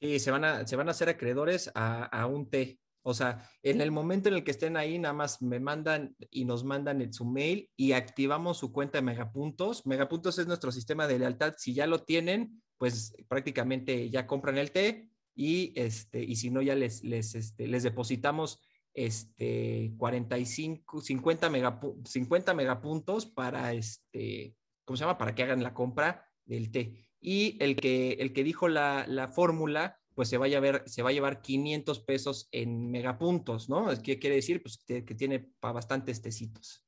[0.00, 2.78] Sí, se van a, se van a hacer acreedores a, a un T.
[3.02, 6.44] O sea, en el momento en el que estén ahí, nada más me mandan y
[6.44, 9.86] nos mandan su mail y activamos su cuenta de Megapuntos.
[9.86, 11.54] Megapuntos es nuestro sistema de lealtad.
[11.56, 16.60] Si ya lo tienen, pues prácticamente ya compran el T y, este, y si no,
[16.62, 18.60] ya les, les, este, les depositamos
[18.92, 25.18] este, 45, 50, 50 megapuntos para, este, ¿cómo se llama?
[25.18, 27.07] Para que hagan la compra del té.
[27.20, 31.02] Y el que, el que dijo la, la fórmula, pues se, vaya a ver, se
[31.02, 33.88] va a llevar 500 pesos en megapuntos, ¿no?
[34.02, 34.62] ¿Qué quiere decir?
[34.62, 36.84] Pues que, tiene para bastantes tecitos.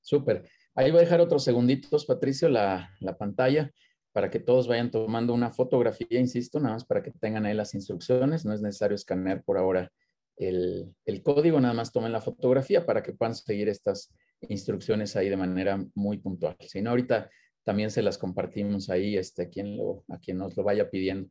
[0.00, 0.48] Súper.
[0.74, 3.70] Ahí voy a dejar otros segunditos, Patricio, la, la pantalla
[4.12, 7.74] para que todos vayan tomando una fotografía, insisto, nada más para que tengan ahí las
[7.74, 8.44] instrucciones.
[8.44, 9.90] No es necesario escanear por ahora
[10.36, 14.12] el, código, nada más tomen la fotografía para que puedan seguir estas
[14.48, 16.56] instrucciones ahí de manera muy puntual.
[16.60, 17.30] Si no, ahorita
[17.64, 19.76] también se las compartimos ahí este, a, quien
[20.08, 21.30] a quien nos lo vaya pidiendo.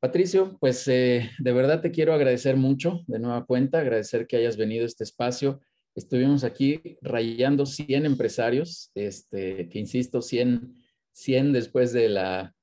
[0.00, 4.56] Patricio, pues eh, de verdad te quiero agradecer mucho de nueva cuenta, agradecer que hayas
[4.56, 5.60] venido a este espacio.
[5.94, 10.74] Estuvimos aquí rayando 100 empresarios, este, que insisto, 100
[11.16, 12.54] 100 después de la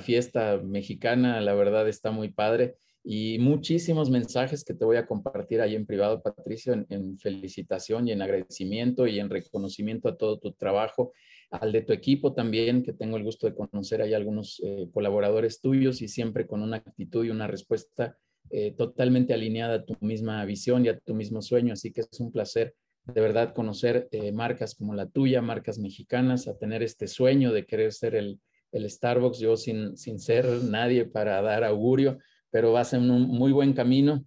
[0.00, 2.76] fiesta mexicana, la verdad está muy padre.
[3.04, 8.12] Y muchísimos mensajes que te voy a compartir ahí en privado, Patricio, en, felicitación y
[8.12, 11.12] en agradecimiento y en reconocimiento a todo tu trabajo,
[11.50, 15.60] al de tu equipo también, que tengo el gusto de conocer ahí algunos eh, colaboradores
[15.60, 18.16] tuyos y siempre con una actitud y una respuesta
[18.50, 21.72] eh, totalmente alineada a tu misma visión y a tu mismo sueño.
[21.72, 22.74] Así que es un placer
[23.04, 27.66] de verdad conocer eh, marcas como la tuya, marcas mexicanas, a tener este sueño de
[27.66, 28.40] querer ser el,
[28.72, 32.18] Starbucks, yo sin, sin ser nadie para dar augurio,
[32.50, 34.24] pero vas en un muy buen camino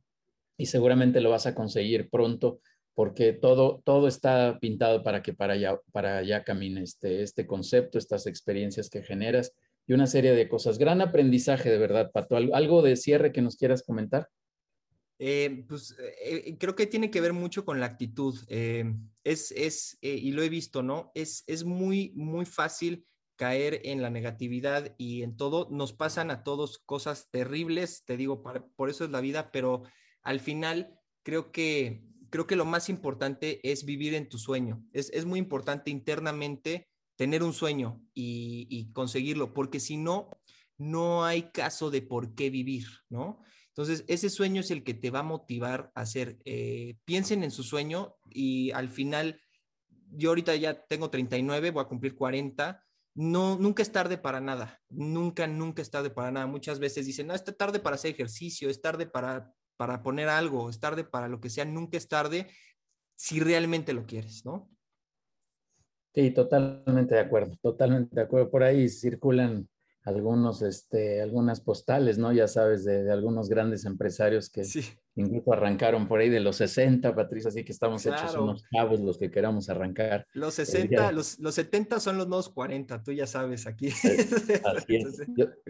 [0.57, 2.59] y seguramente lo vas a conseguir pronto
[2.95, 7.97] porque todo, todo está pintado para que para allá, para allá camine este, este concepto,
[7.97, 9.53] estas experiencias que generas
[9.87, 10.77] y una serie de cosas.
[10.77, 12.37] Gran aprendizaje, de verdad, Pato.
[12.37, 14.29] ¿Algo de cierre que nos quieras comentar?
[15.19, 18.37] Eh, pues eh, creo que tiene que ver mucho con la actitud.
[18.47, 18.93] Eh,
[19.23, 21.11] es, es y lo he visto, ¿no?
[21.15, 23.05] Es, es muy, muy fácil
[23.35, 25.67] caer en la negatividad y en todo.
[25.71, 28.43] Nos pasan a todos cosas terribles, te digo,
[28.75, 29.83] por eso es la vida, pero
[30.21, 32.03] al final creo que,
[32.33, 34.83] creo que lo más importante es vivir en tu sueño.
[34.91, 40.31] Es, es muy importante internamente tener un sueño y, conseguirlo, porque si no,
[40.79, 43.43] no hay caso de por qué vivir, ¿no?
[43.67, 46.39] Entonces, ese sueño es el que te va a motivar a hacer.
[46.43, 49.39] Eh, piensen en su sueño y al final,
[50.09, 52.83] yo ahorita ya tengo 39, voy a cumplir 40.
[53.13, 54.81] No, nunca es tarde para nada.
[54.89, 56.47] Nunca, nunca es tarde para nada.
[56.47, 60.69] Muchas veces dicen, no, es tarde para hacer ejercicio, es tarde para, para poner algo,
[60.69, 61.65] es tarde para lo que sea.
[61.65, 62.47] Nunca es tarde
[63.15, 64.69] si realmente lo quieres, ¿no?
[66.13, 68.51] Sí, totalmente de acuerdo, totalmente de acuerdo.
[68.51, 69.67] Por ahí circulan
[70.03, 72.31] algunos, este, algunas postales, ¿no?
[72.31, 74.63] Ya sabes, de, algunos grandes empresarios que
[75.15, 79.17] incluso arrancaron por ahí de los 60, Patricia, así que estamos hechos unos cabos los
[79.17, 80.25] que queramos arrancar.
[80.33, 83.89] Los 60, los, los 70 son los nuevos 40, tú ya sabes aquí.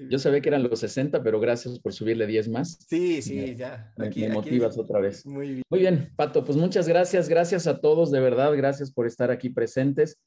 [0.10, 2.78] Yo, sabía que eran los 60, pero gracias por subirle 10 más.
[2.88, 3.94] Sí, sí, ya.
[3.98, 5.26] Aquí, me, motivas otra vez.
[5.26, 5.64] Muy bien.
[5.70, 9.49] Muy bien, Pato, pues muchas gracias, gracias a todos, de verdad, gracias por estar aquí
[9.49, 10.20] presentes.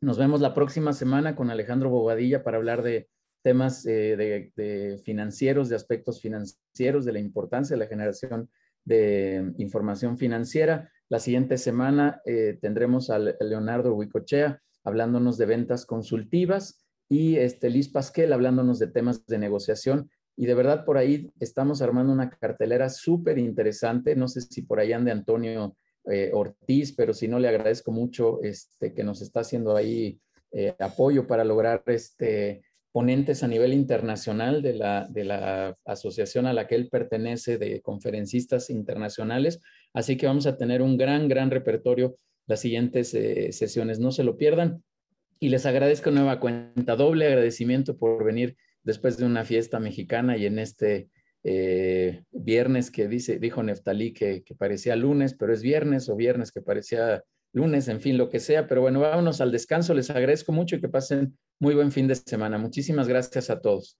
[0.00, 3.08] Nos vemos la próxima semana con Alejandro Bobadilla para hablar de
[3.42, 4.16] temas eh,
[4.56, 8.48] de, financieros, de aspectos financieros, de la importancia de la generación
[8.84, 10.90] de información financiera.
[11.08, 17.88] La siguiente semana eh, tendremos a Leonardo Huicochea hablándonos de ventas consultivas y este, Liz
[17.88, 20.10] Pasquel hablándonos de temas de negociación.
[20.36, 24.16] Y de verdad por ahí estamos armando una cartelera súper interesante.
[24.16, 25.76] No sé si por ahí ande Antonio
[26.10, 30.20] eh, Ortiz, pero si no, le agradezco mucho este, que nos está haciendo ahí
[30.78, 32.60] apoyo para lograr este,
[32.92, 37.80] ponentes a nivel internacional de la, de la asociación a la que él pertenece de
[37.80, 39.60] conferencistas internacionales.
[39.94, 42.16] Así que vamos a tener un gran, gran repertorio
[42.46, 43.98] las siguientes eh, sesiones.
[43.98, 44.84] No se lo pierdan.
[45.40, 50.46] Y les agradezco nueva cuenta, doble agradecimiento por venir después de una fiesta mexicana y
[50.46, 51.08] en este
[51.44, 56.52] eh, viernes que dice, dijo Neftalí que, que, parecía lunes, pero es viernes o viernes
[56.52, 58.66] que parecía lunes, en fin, lo que sea.
[58.66, 59.94] Pero bueno, vámonos al descanso.
[59.94, 62.58] Les agradezco mucho y que pasen muy buen fin de semana.
[62.58, 63.98] Muchísimas gracias a todos.